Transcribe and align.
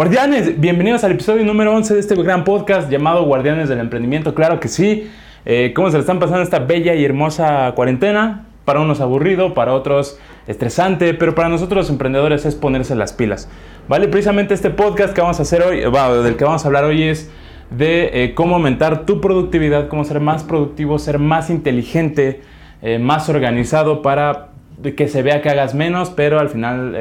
Guardianes, 0.00 0.58
bienvenidos 0.58 1.04
al 1.04 1.12
episodio 1.12 1.44
número 1.44 1.74
11 1.74 1.92
de 1.92 2.00
este 2.00 2.14
gran 2.14 2.42
podcast 2.42 2.90
llamado 2.90 3.22
Guardianes 3.24 3.68
del 3.68 3.80
Emprendimiento. 3.80 4.34
Claro 4.34 4.58
que 4.58 4.68
sí. 4.68 5.10
Eh, 5.44 5.74
¿Cómo 5.76 5.90
se 5.90 5.98
le 5.98 6.00
están 6.00 6.18
pasando 6.18 6.40
esta 6.40 6.58
bella 6.58 6.94
y 6.94 7.04
hermosa 7.04 7.70
cuarentena? 7.76 8.46
Para 8.64 8.80
unos 8.80 9.02
aburrido, 9.02 9.52
para 9.52 9.74
otros 9.74 10.18
estresante, 10.46 11.12
pero 11.12 11.34
para 11.34 11.50
nosotros 11.50 11.84
los 11.84 11.90
emprendedores 11.90 12.46
es 12.46 12.54
ponerse 12.54 12.94
las 12.94 13.12
pilas. 13.12 13.50
Vale, 13.88 14.08
precisamente 14.08 14.54
este 14.54 14.70
podcast 14.70 15.12
que 15.12 15.20
vamos 15.20 15.38
a 15.38 15.42
hacer 15.42 15.62
hoy, 15.62 15.80
del 15.80 16.36
que 16.36 16.44
vamos 16.44 16.64
a 16.64 16.68
hablar 16.68 16.84
hoy 16.84 17.02
es 17.02 17.30
de 17.68 18.24
eh, 18.24 18.34
cómo 18.34 18.54
aumentar 18.54 19.04
tu 19.04 19.20
productividad, 19.20 19.88
cómo 19.88 20.04
ser 20.04 20.20
más 20.20 20.44
productivo, 20.44 20.98
ser 20.98 21.18
más 21.18 21.50
inteligente, 21.50 22.40
eh, 22.80 22.98
más 22.98 23.28
organizado 23.28 24.00
para 24.00 24.48
que 24.96 25.08
se 25.08 25.20
vea 25.20 25.42
que 25.42 25.50
hagas 25.50 25.74
menos, 25.74 26.08
pero 26.08 26.40
al 26.40 26.48
final 26.48 26.96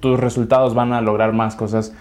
tus 0.00 0.18
resultados 0.18 0.72
van 0.72 0.94
a 0.94 1.02
lograr 1.02 1.34
más 1.34 1.54
cosas 1.56 1.92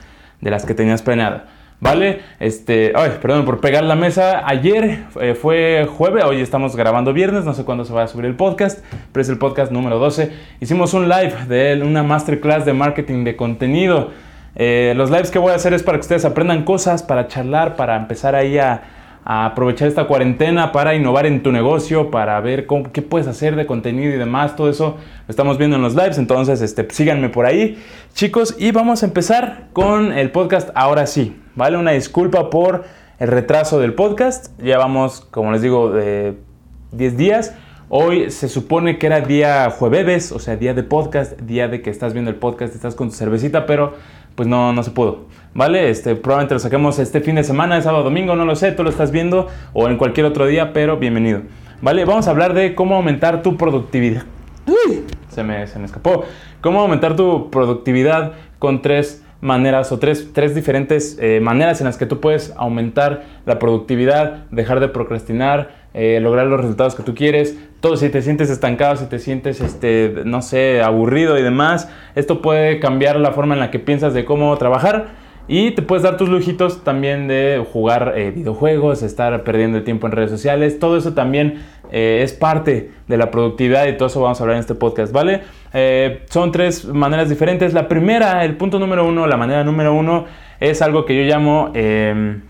de 0.42 0.52
las 0.52 0.66
que 0.66 0.74
tenías 0.74 1.02
planeada. 1.02 1.46
¿Vale? 1.80 2.22
Este, 2.40 2.92
ay, 2.96 3.12
perdón 3.22 3.46
por 3.46 3.62
pegar 3.62 3.84
la 3.84 3.96
mesa. 3.96 4.48
Ayer 4.48 5.06
eh, 5.22 5.36
fue 5.36 5.88
jueves, 5.88 6.24
hoy 6.24 6.42
estamos 6.42 6.76
grabando 6.76 7.14
viernes, 7.14 7.46
no 7.46 7.54
sé 7.54 7.66
cuándo 7.66 7.86
se 7.86 7.94
va 7.94 8.04
a 8.04 8.08
subir 8.08 8.26
el 8.26 8.36
podcast, 8.36 8.84
pero 9.12 9.22
es 9.22 9.30
el 9.30 9.38
podcast 9.38 9.72
número 9.72 10.00
12. 10.00 10.32
Hicimos 10.60 10.96
un 10.96 11.08
live 11.08 11.36
de 11.48 11.80
una 11.84 12.02
masterclass 12.02 12.66
de 12.66 12.74
marketing 12.74 13.24
de 13.24 13.36
contenido. 13.36 14.10
Eh, 14.56 14.94
los 14.96 15.12
lives 15.12 15.30
que 15.30 15.38
voy 15.38 15.52
a 15.52 15.56
hacer 15.56 15.74
es 15.76 15.84
para 15.84 16.00
que 16.00 16.02
ustedes 16.02 16.26
aprendan 16.26 16.64
cosas, 16.64 17.04
para 17.04 17.28
charlar, 17.28 17.76
para 17.76 17.96
empezar 17.96 18.34
ahí 18.34 18.58
a, 18.58 18.82
aprovechar 19.30 19.90
esta 19.90 20.08
cuarentena 20.08 20.72
para 20.72 20.96
innovar 20.96 21.26
en 21.26 21.44
tu 21.44 21.52
negocio, 21.52 22.10
para 22.12 22.40
ver 22.40 22.66
qué 22.94 23.02
puedes 23.02 23.28
hacer 23.28 23.58
de 23.58 23.66
contenido 23.66 24.14
y 24.14 24.18
demás. 24.18 24.56
Todo 24.56 24.70
eso 24.70 24.96
lo 25.28 25.30
estamos 25.30 25.58
viendo 25.58 25.76
en 25.76 25.82
los 25.82 25.96
lives, 25.96 26.18
entonces 26.18 26.62
este, 26.62 26.88
síganme 26.90 27.28
por 27.28 27.46
ahí, 27.46 27.78
chicos. 28.14 28.56
Y 28.58 28.72
vamos 28.72 29.04
a 29.04 29.06
empezar 29.08 29.68
con 29.74 30.14
el 30.14 30.32
podcast 30.32 30.70
ahora 30.76 31.06
sí, 31.08 31.36
¿vale? 31.56 31.76
Una 31.76 31.92
disculpa 31.92 32.50
por 32.50 32.86
el 33.20 33.28
retraso 33.28 33.82
del 33.82 33.94
podcast. 33.96 34.58
Llevamos, 34.62 35.20
como 35.20 35.52
les 35.52 35.62
digo, 35.62 35.92
de 35.92 36.38
10 36.94 37.18
días. 37.18 37.54
Hoy 37.90 38.32
se 38.32 38.48
supone 38.48 38.98
que 38.98 39.08
era 39.08 39.20
día 39.20 39.70
jueves, 39.72 40.32
o 40.32 40.40
sea, 40.40 40.56
día 40.56 40.74
de 40.74 40.84
podcast, 40.84 41.38
día 41.42 41.68
de 41.68 41.82
que 41.82 41.90
estás 41.90 42.14
viendo 42.14 42.32
el 42.32 42.38
podcast, 42.38 42.74
estás 42.74 42.96
con 42.96 43.10
tu 43.10 43.16
cervecita, 43.16 43.66
pero 43.66 43.94
pues 44.38 44.48
no, 44.48 44.72
no 44.72 44.84
se 44.84 44.92
pudo. 44.92 45.26
¿Vale? 45.56 45.90
Este, 45.90 46.16
probablemente 46.16 46.54
lo 46.54 46.60
saquemos 46.60 47.00
este 47.00 47.22
fin 47.22 47.34
de 47.36 47.44
semana, 47.44 47.82
sábado, 47.82 48.04
domingo, 48.04 48.36
no 48.36 48.46
lo 48.46 48.56
sé, 48.56 48.72
tú 48.72 48.84
lo 48.84 48.92
estás 48.92 49.10
viendo 49.10 49.48
o 49.74 49.90
en 49.90 49.98
cualquier 49.98 50.28
otro 50.28 50.46
día, 50.46 50.74
pero 50.74 50.98
bienvenido. 50.98 51.42
¿Vale? 51.82 52.06
Vamos 52.06 52.28
a 52.28 52.32
hablar 52.32 52.54
de 52.54 52.76
cómo 52.76 52.96
aumentar 52.96 53.42
tu 53.42 53.58
productividad. 53.58 54.24
Uy, 54.68 55.06
se 55.30 55.44
me, 55.44 55.66
se 55.66 55.80
me 55.80 55.86
escapó. 55.86 56.24
Cómo 56.62 56.82
aumentar 56.82 57.16
tu 57.16 57.50
productividad 57.50 58.34
con 58.60 58.84
tres 58.84 59.24
maneras 59.42 59.92
o 59.92 59.98
tres, 59.98 60.30
tres 60.34 60.54
diferentes 60.54 61.18
eh, 61.20 61.40
maneras 61.42 61.82
en 61.82 61.86
las 61.86 61.98
que 61.98 62.06
tú 62.06 62.20
puedes 62.20 62.54
aumentar 62.58 63.24
la 63.48 63.58
productividad, 63.58 64.46
dejar 64.52 64.80
de 64.80 64.88
procrastinar, 64.88 65.72
eh, 65.96 66.20
lograr 66.22 66.46
los 66.46 66.62
resultados 66.62 66.94
que 66.94 67.02
tú 67.02 67.16
quieres. 67.16 67.58
Todo 67.80 67.96
si 67.98 68.10
te 68.10 68.22
sientes 68.22 68.50
estancado, 68.50 68.96
si 68.96 69.06
te 69.06 69.20
sientes, 69.20 69.62
este, 69.62 70.24
no 70.26 70.42
sé, 70.42 70.82
aburrido 70.82 71.38
y 71.38 71.44
demás, 71.44 71.90
esto 72.16 72.42
puede 72.42 72.80
cambiar 72.80 73.20
la 73.20 73.32
forma 73.32 73.54
en 73.54 73.60
la 73.60 73.72
que 73.72 73.80
piensas 73.80 74.14
de 74.14 74.26
cómo 74.26 74.56
trabajar 74.58 75.28
y 75.48 75.72
te 75.72 75.82
puedes 75.82 76.04
dar 76.04 76.18
tus 76.18 76.28
lujitos 76.28 76.84
también 76.84 77.28
de 77.28 77.66
jugar 77.72 78.14
eh, 78.18 78.32
videojuegos, 78.32 79.02
estar 79.02 79.44
perdiendo 79.44 79.78
el 79.78 79.84
tiempo 79.86 80.08
en 80.08 80.12
redes 80.12 80.30
sociales. 80.30 80.78
Todo 80.78 80.98
eso 80.98 81.14
también 81.14 81.64
eh, 81.90 82.20
es 82.22 82.34
parte 82.34 82.92
de 83.08 83.18
la 83.18 83.32
productividad 83.32 83.88
y 83.88 83.96
todo 83.96 84.08
eso 84.08 84.22
vamos 84.22 84.42
a 84.42 84.44
hablar 84.44 84.58
en 84.58 84.62
este 84.62 84.76
podcast, 84.76 85.14
¿vale? 85.14 85.44
Eh, 85.74 86.26
son 86.30 86.52
tres 86.52 86.86
maneras 86.86 87.30
diferentes. 87.30 87.74
La 87.74 87.88
primera, 87.88 88.44
el 88.44 88.58
punto 88.58 88.78
número 88.78 89.08
uno, 89.08 89.26
la 89.26 89.38
manera 89.38 89.64
número 89.64 89.94
uno, 89.94 90.26
es 90.60 90.82
algo 90.82 91.06
que 91.06 91.16
yo 91.16 91.24
llamo 91.24 91.72
em, 91.74 92.42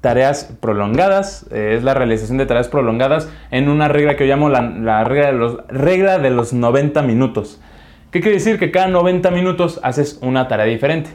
tareas 0.00 0.52
prolongadas. 0.60 1.46
es 1.52 1.82
la 1.82 1.94
realización 1.94 2.38
de 2.38 2.46
tareas 2.46 2.68
prolongadas 2.68 3.28
en 3.50 3.68
una 3.68 3.88
regla 3.88 4.16
que 4.16 4.26
yo 4.26 4.34
llamo 4.34 4.48
la, 4.48 5.04
regla, 5.04 5.26
de 5.26 5.32
los, 5.32 5.58
regla 5.68 6.18
de 6.18 6.30
los 6.30 6.52
90 6.52 7.02
minutos. 7.02 7.60
¿Qué 8.10 8.20
quiere 8.20 8.38
decir? 8.38 8.58
Que 8.58 8.70
cada 8.70 8.88
90 8.88 9.30
minutos 9.30 9.78
haces 9.82 10.18
una 10.22 10.48
tarea 10.48 10.66
diferente. 10.66 11.10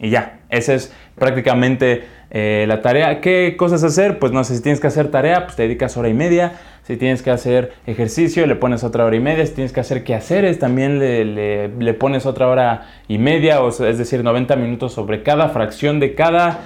Y 0.00 0.10
ya, 0.10 0.40
esa 0.48 0.74
es 0.74 0.92
prácticamente 1.14 2.04
eh, 2.30 2.64
la 2.66 2.82
tarea. 2.82 3.20
¿Qué 3.20 3.54
cosas 3.56 3.84
hacer? 3.84 4.18
Pues 4.18 4.32
no 4.32 4.42
sé, 4.42 4.56
si 4.56 4.62
tienes 4.62 4.80
que 4.80 4.88
hacer 4.88 5.12
tarea, 5.12 5.44
pues 5.44 5.54
te 5.54 5.62
dedicas 5.62 5.96
hora 5.96 6.08
y 6.08 6.14
media. 6.14 6.54
Si 6.82 6.96
tienes 6.96 7.22
que 7.22 7.30
hacer 7.30 7.74
ejercicio, 7.86 8.44
le 8.48 8.56
pones 8.56 8.82
otra 8.82 9.04
hora 9.04 9.14
y 9.14 9.20
media. 9.20 9.46
Si 9.46 9.52
tienes 9.52 9.72
que 9.72 9.78
hacer 9.78 10.02
quehaceres, 10.02 10.58
también 10.58 10.98
le, 10.98 11.24
le, 11.68 11.94
pones 11.94 12.26
otra 12.26 12.48
hora 12.48 12.88
y 13.06 13.18
media, 13.18 13.62
o 13.62 13.68
es 13.68 13.98
decir, 13.98 14.24
90 14.24 14.56
minutos 14.56 14.92
sobre 14.92 15.22
cada 15.22 15.50
fracción 15.50 16.00
de 16.00 16.16
cada 16.16 16.60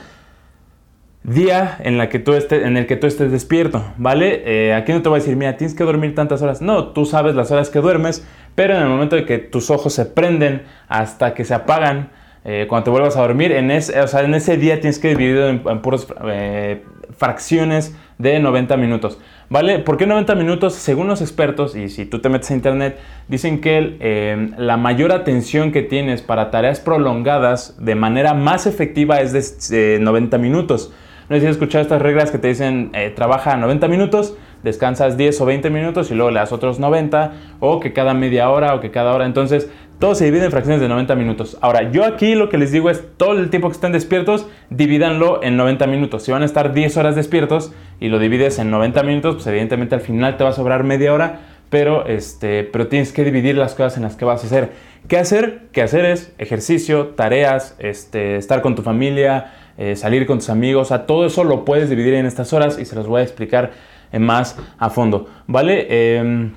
día 1.26 1.76
en, 1.80 1.98
la 1.98 2.08
que 2.08 2.20
tú 2.20 2.34
estés, 2.34 2.64
en 2.64 2.76
el 2.76 2.86
que 2.86 2.96
tú 2.96 3.06
estés 3.08 3.32
despierto, 3.32 3.84
¿vale? 3.98 4.42
Eh, 4.46 4.74
aquí 4.74 4.92
no 4.92 5.02
te 5.02 5.08
voy 5.08 5.18
a 5.18 5.20
decir, 5.20 5.36
mira, 5.36 5.56
tienes 5.56 5.76
que 5.76 5.82
dormir 5.82 6.14
tantas 6.14 6.40
horas. 6.40 6.62
No, 6.62 6.88
tú 6.88 7.04
sabes 7.04 7.34
las 7.34 7.50
horas 7.50 7.68
que 7.68 7.80
duermes, 7.80 8.24
pero 8.54 8.76
en 8.76 8.82
el 8.82 8.88
momento 8.88 9.16
de 9.16 9.26
que 9.26 9.38
tus 9.38 9.70
ojos 9.70 9.92
se 9.92 10.06
prenden 10.06 10.62
hasta 10.88 11.34
que 11.34 11.44
se 11.44 11.52
apagan, 11.52 12.10
eh, 12.44 12.66
cuando 12.68 12.84
te 12.84 12.90
vuelvas 12.90 13.16
a 13.16 13.22
dormir, 13.22 13.50
en, 13.50 13.72
ese, 13.72 14.00
o 14.00 14.06
sea, 14.06 14.20
en 14.20 14.32
ese 14.34 14.56
día 14.56 14.80
tienes 14.80 15.00
que 15.00 15.08
dividirlo 15.08 15.48
en, 15.48 15.82
puras 15.82 16.06
eh, 16.26 16.84
fracciones 17.18 17.96
de 18.18 18.38
90 18.38 18.76
minutos. 18.76 19.18
¿Vale? 19.48 19.80
¿Por 19.80 19.96
qué 19.96 20.06
90 20.06 20.34
minutos? 20.36 20.74
Según 20.74 21.08
los 21.08 21.20
expertos, 21.20 21.74
y 21.74 21.88
si 21.88 22.04
tú 22.04 22.20
te 22.20 22.28
metes 22.28 22.50
a 22.52 22.54
internet, 22.54 22.98
dicen 23.26 23.60
que 23.60 23.96
eh, 23.98 24.50
la 24.58 24.76
mayor 24.76 25.10
atención 25.10 25.72
que 25.72 25.82
tienes 25.82 26.22
para 26.22 26.52
tareas 26.52 26.78
prolongadas 26.78 27.76
de 27.84 27.96
manera 27.96 28.32
más 28.34 28.66
efectiva 28.66 29.20
es 29.20 29.68
de 29.68 29.98
90 30.00 30.38
minutos. 30.38 30.92
No 31.28 31.34
sé 31.34 31.40
si 31.40 31.46
has 31.46 31.52
escuchado 31.52 31.82
estas 31.82 32.00
reglas 32.00 32.30
que 32.30 32.38
te 32.38 32.48
dicen 32.48 32.92
trabaja 33.16 33.56
90 33.56 33.88
minutos, 33.88 34.36
descansas 34.62 35.16
10 35.16 35.40
o 35.40 35.46
20 35.46 35.70
minutos 35.70 36.10
y 36.10 36.14
luego 36.14 36.30
le 36.30 36.38
das 36.38 36.52
otros 36.52 36.78
90, 36.78 37.32
o 37.58 37.80
que 37.80 37.92
cada 37.92 38.14
media 38.14 38.48
hora 38.50 38.74
o 38.74 38.80
que 38.80 38.92
cada 38.92 39.12
hora. 39.12 39.26
Entonces, 39.26 39.68
todo 39.98 40.14
se 40.14 40.26
divide 40.26 40.44
en 40.44 40.50
fracciones 40.50 40.80
de 40.80 40.88
90 40.88 41.14
minutos. 41.14 41.58
Ahora, 41.62 41.90
yo 41.90 42.04
aquí 42.04 42.34
lo 42.34 42.48
que 42.48 42.58
les 42.58 42.70
digo 42.70 42.90
es 42.90 43.02
todo 43.16 43.32
el 43.32 43.50
tiempo 43.50 43.68
que 43.68 43.74
estén 43.74 43.92
despiertos, 43.92 44.46
divídanlo 44.70 45.42
en 45.42 45.56
90 45.56 45.86
minutos. 45.86 46.22
Si 46.22 46.30
van 46.32 46.42
a 46.42 46.44
estar 46.44 46.72
10 46.72 46.96
horas 46.98 47.16
despiertos 47.16 47.72
y 47.98 48.08
lo 48.08 48.18
divides 48.18 48.58
en 48.58 48.70
90 48.70 49.02
minutos, 49.02 49.34
pues 49.36 49.46
evidentemente 49.46 49.94
al 49.94 50.02
final 50.02 50.36
te 50.36 50.44
va 50.44 50.50
a 50.50 50.52
sobrar 50.52 50.84
media 50.84 51.12
hora, 51.14 51.40
pero, 51.70 52.06
este, 52.06 52.62
pero 52.64 52.88
tienes 52.88 53.12
que 53.12 53.24
dividir 53.24 53.56
las 53.56 53.74
cosas 53.74 53.96
en 53.96 54.02
las 54.02 54.16
que 54.16 54.24
vas 54.24 54.44
a 54.44 54.46
hacer. 54.46 54.70
¿Qué 55.08 55.16
hacer? 55.16 55.62
¿Qué 55.72 55.82
hacer 55.82 56.04
es 56.04 56.32
ejercicio, 56.38 57.08
tareas, 57.16 57.74
este, 57.78 58.36
estar 58.36 58.60
con 58.60 58.74
tu 58.74 58.82
familia, 58.82 59.52
eh, 59.78 59.96
salir 59.96 60.26
con 60.26 60.38
tus 60.38 60.50
amigos. 60.50 60.92
A 60.92 61.06
todo 61.06 61.26
eso 61.26 61.44
lo 61.44 61.64
puedes 61.64 61.90
dividir 61.90 62.14
en 62.14 62.26
estas 62.26 62.52
horas 62.52 62.78
y 62.78 62.84
se 62.84 62.94
los 62.94 63.06
voy 63.06 63.20
a 63.20 63.24
explicar 63.24 63.72
más 64.18 64.56
a 64.78 64.88
fondo. 64.88 65.28
¿Vale? 65.46 66.18
Em, 66.18 66.52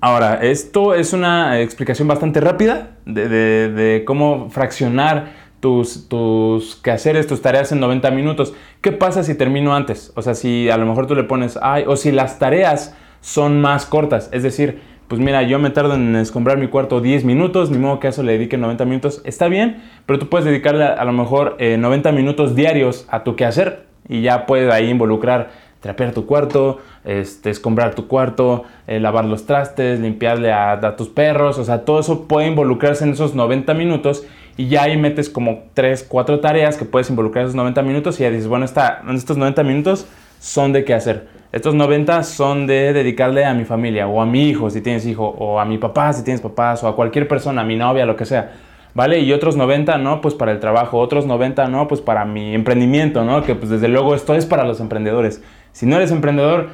Ahora, 0.00 0.38
esto 0.42 0.94
es 0.94 1.12
una 1.12 1.60
explicación 1.60 2.08
bastante 2.08 2.40
rápida 2.40 2.96
de, 3.04 4.02
cómo 4.06 4.48
fraccionar 4.48 5.32
tus, 5.60 6.08
tus 6.08 6.76
quehaceres, 6.76 7.26
tus 7.26 7.42
tareas 7.42 7.72
en 7.72 7.80
90 7.80 8.10
minutos. 8.12 8.54
¿Qué 8.80 8.92
pasa 8.92 9.22
si 9.22 9.34
termino 9.34 9.74
antes? 9.74 10.12
O 10.14 10.22
sea, 10.22 10.34
si 10.34 10.70
a 10.70 10.76
lo 10.76 10.86
mejor 10.86 11.06
tú 11.06 11.14
le 11.14 11.24
pones, 11.24 11.58
ay, 11.60 11.84
o 11.86 11.96
si 11.96 12.12
las 12.12 12.38
tareas 12.38 12.96
son 13.20 13.60
más 13.60 13.84
cortas, 13.84 14.30
es 14.32 14.42
decir, 14.42 14.80
pues 15.08 15.20
mira, 15.20 15.42
yo 15.42 15.58
me 15.58 15.70
tardo 15.70 15.94
en 15.94 16.14
escombrar 16.16 16.58
mi 16.58 16.68
cuarto 16.68 17.00
10 17.00 17.24
minutos, 17.24 17.70
ni 17.70 17.78
modo 17.78 17.98
que 17.98 18.08
a 18.08 18.10
eso 18.10 18.22
le 18.22 18.32
dedique 18.32 18.58
90 18.58 18.84
minutos, 18.84 19.22
está 19.24 19.48
bien, 19.48 19.82
pero 20.04 20.18
tú 20.18 20.28
puedes 20.28 20.44
dedicarle 20.44 20.84
a, 20.84 21.04
lo 21.04 21.12
mejor 21.12 21.56
90 21.58 22.08
eh, 22.08 22.12
minutos 22.12 22.54
diarios 22.54 23.06
a 23.08 23.24
tu 23.24 23.34
quehacer 23.34 23.86
y 24.06 24.20
ya 24.20 24.44
puedes 24.44 24.70
ahí 24.70 24.90
involucrar 24.90 25.50
trapear 25.80 26.12
tu 26.12 26.26
cuarto, 26.26 26.78
este, 27.04 27.50
escombrar 27.50 27.94
tu 27.94 28.08
cuarto, 28.08 28.64
eh, 28.86 29.00
lavar 29.00 29.24
los 29.24 29.46
trastes, 29.46 30.00
limpiarle 30.00 30.52
a, 30.52 30.96
tus 30.96 31.08
perros, 31.08 31.58
o 31.58 31.64
sea, 31.64 31.84
todo 31.84 32.00
eso 32.00 32.26
puede 32.26 32.48
involucrarse 32.48 33.04
en 33.04 33.12
esos 33.12 33.34
90 33.34 33.72
minutos 33.74 34.26
y 34.56 34.68
ya 34.68 34.82
ahí 34.82 34.96
metes 34.96 35.30
como 35.30 35.64
3, 35.74 36.04
4 36.08 36.40
tareas 36.40 36.76
que 36.76 36.84
puedes 36.84 37.08
involucrar 37.08 37.44
esos 37.44 37.54
90 37.54 37.80
minutos 37.82 38.18
y 38.20 38.24
ya 38.24 38.30
dices, 38.30 38.48
bueno, 38.48 38.64
esta, 38.64 39.02
estos 39.14 39.36
90 39.36 39.62
minutos 39.62 40.06
son 40.40 40.72
de 40.72 40.84
qué 40.84 40.94
hacer. 40.94 41.37
Estos 41.52 41.74
90 41.74 42.22
son 42.24 42.66
de 42.66 42.92
dedicarle 42.92 43.44
a 43.44 43.54
mi 43.54 43.64
familia 43.64 44.06
o 44.06 44.20
a 44.20 44.26
mi 44.26 44.48
hijo 44.48 44.68
si 44.70 44.80
tienes 44.80 45.06
hijo 45.06 45.26
o 45.26 45.58
a 45.58 45.64
mi 45.64 45.78
papá 45.78 46.12
si 46.12 46.22
tienes 46.22 46.40
papás 46.40 46.84
o 46.84 46.88
a 46.88 46.94
cualquier 46.94 47.26
persona, 47.26 47.62
a 47.62 47.64
mi 47.64 47.76
novia, 47.76 48.04
lo 48.06 48.16
que 48.16 48.26
sea. 48.26 48.52
¿vale? 48.94 49.20
Y 49.20 49.32
otros 49.32 49.56
90, 49.56 49.96
¿no? 49.98 50.20
Pues 50.20 50.34
para 50.34 50.50
el 50.50 50.58
trabajo, 50.58 50.98
otros 50.98 51.24
90, 51.24 51.68
¿no? 51.68 51.86
Pues 51.86 52.00
para 52.00 52.24
mi 52.24 52.54
emprendimiento, 52.54 53.24
¿no? 53.24 53.44
Que 53.44 53.54
pues 53.54 53.70
desde 53.70 53.86
luego 53.86 54.14
esto 54.14 54.34
es 54.34 54.44
para 54.44 54.64
los 54.64 54.80
emprendedores. 54.80 55.40
Si 55.70 55.86
no 55.86 55.94
eres 55.94 56.10
emprendedor, 56.10 56.70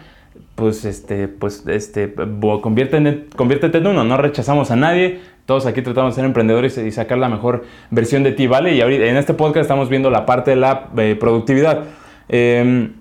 pues 0.54 0.84
este, 0.86 1.28
pues 1.28 1.64
este, 1.66 2.14
conviértete, 2.14 3.26
conviértete 3.36 3.78
en 3.78 3.86
uno, 3.88 4.04
no 4.04 4.16
rechazamos 4.16 4.70
a 4.70 4.76
nadie, 4.76 5.20
todos 5.44 5.66
aquí 5.66 5.82
tratamos 5.82 6.14
de 6.14 6.16
ser 6.16 6.24
emprendedores 6.24 6.78
y 6.78 6.90
sacar 6.90 7.18
la 7.18 7.28
mejor 7.28 7.64
versión 7.90 8.22
de 8.22 8.32
ti, 8.32 8.46
¿vale? 8.46 8.74
Y 8.74 8.80
ahorita 8.80 9.04
en 9.04 9.16
este 9.16 9.34
podcast 9.34 9.62
estamos 9.62 9.88
viendo 9.90 10.10
la 10.10 10.24
parte 10.24 10.52
de 10.52 10.56
la 10.56 10.88
eh, 10.96 11.16
productividad. 11.20 11.84
Em, 12.28 12.94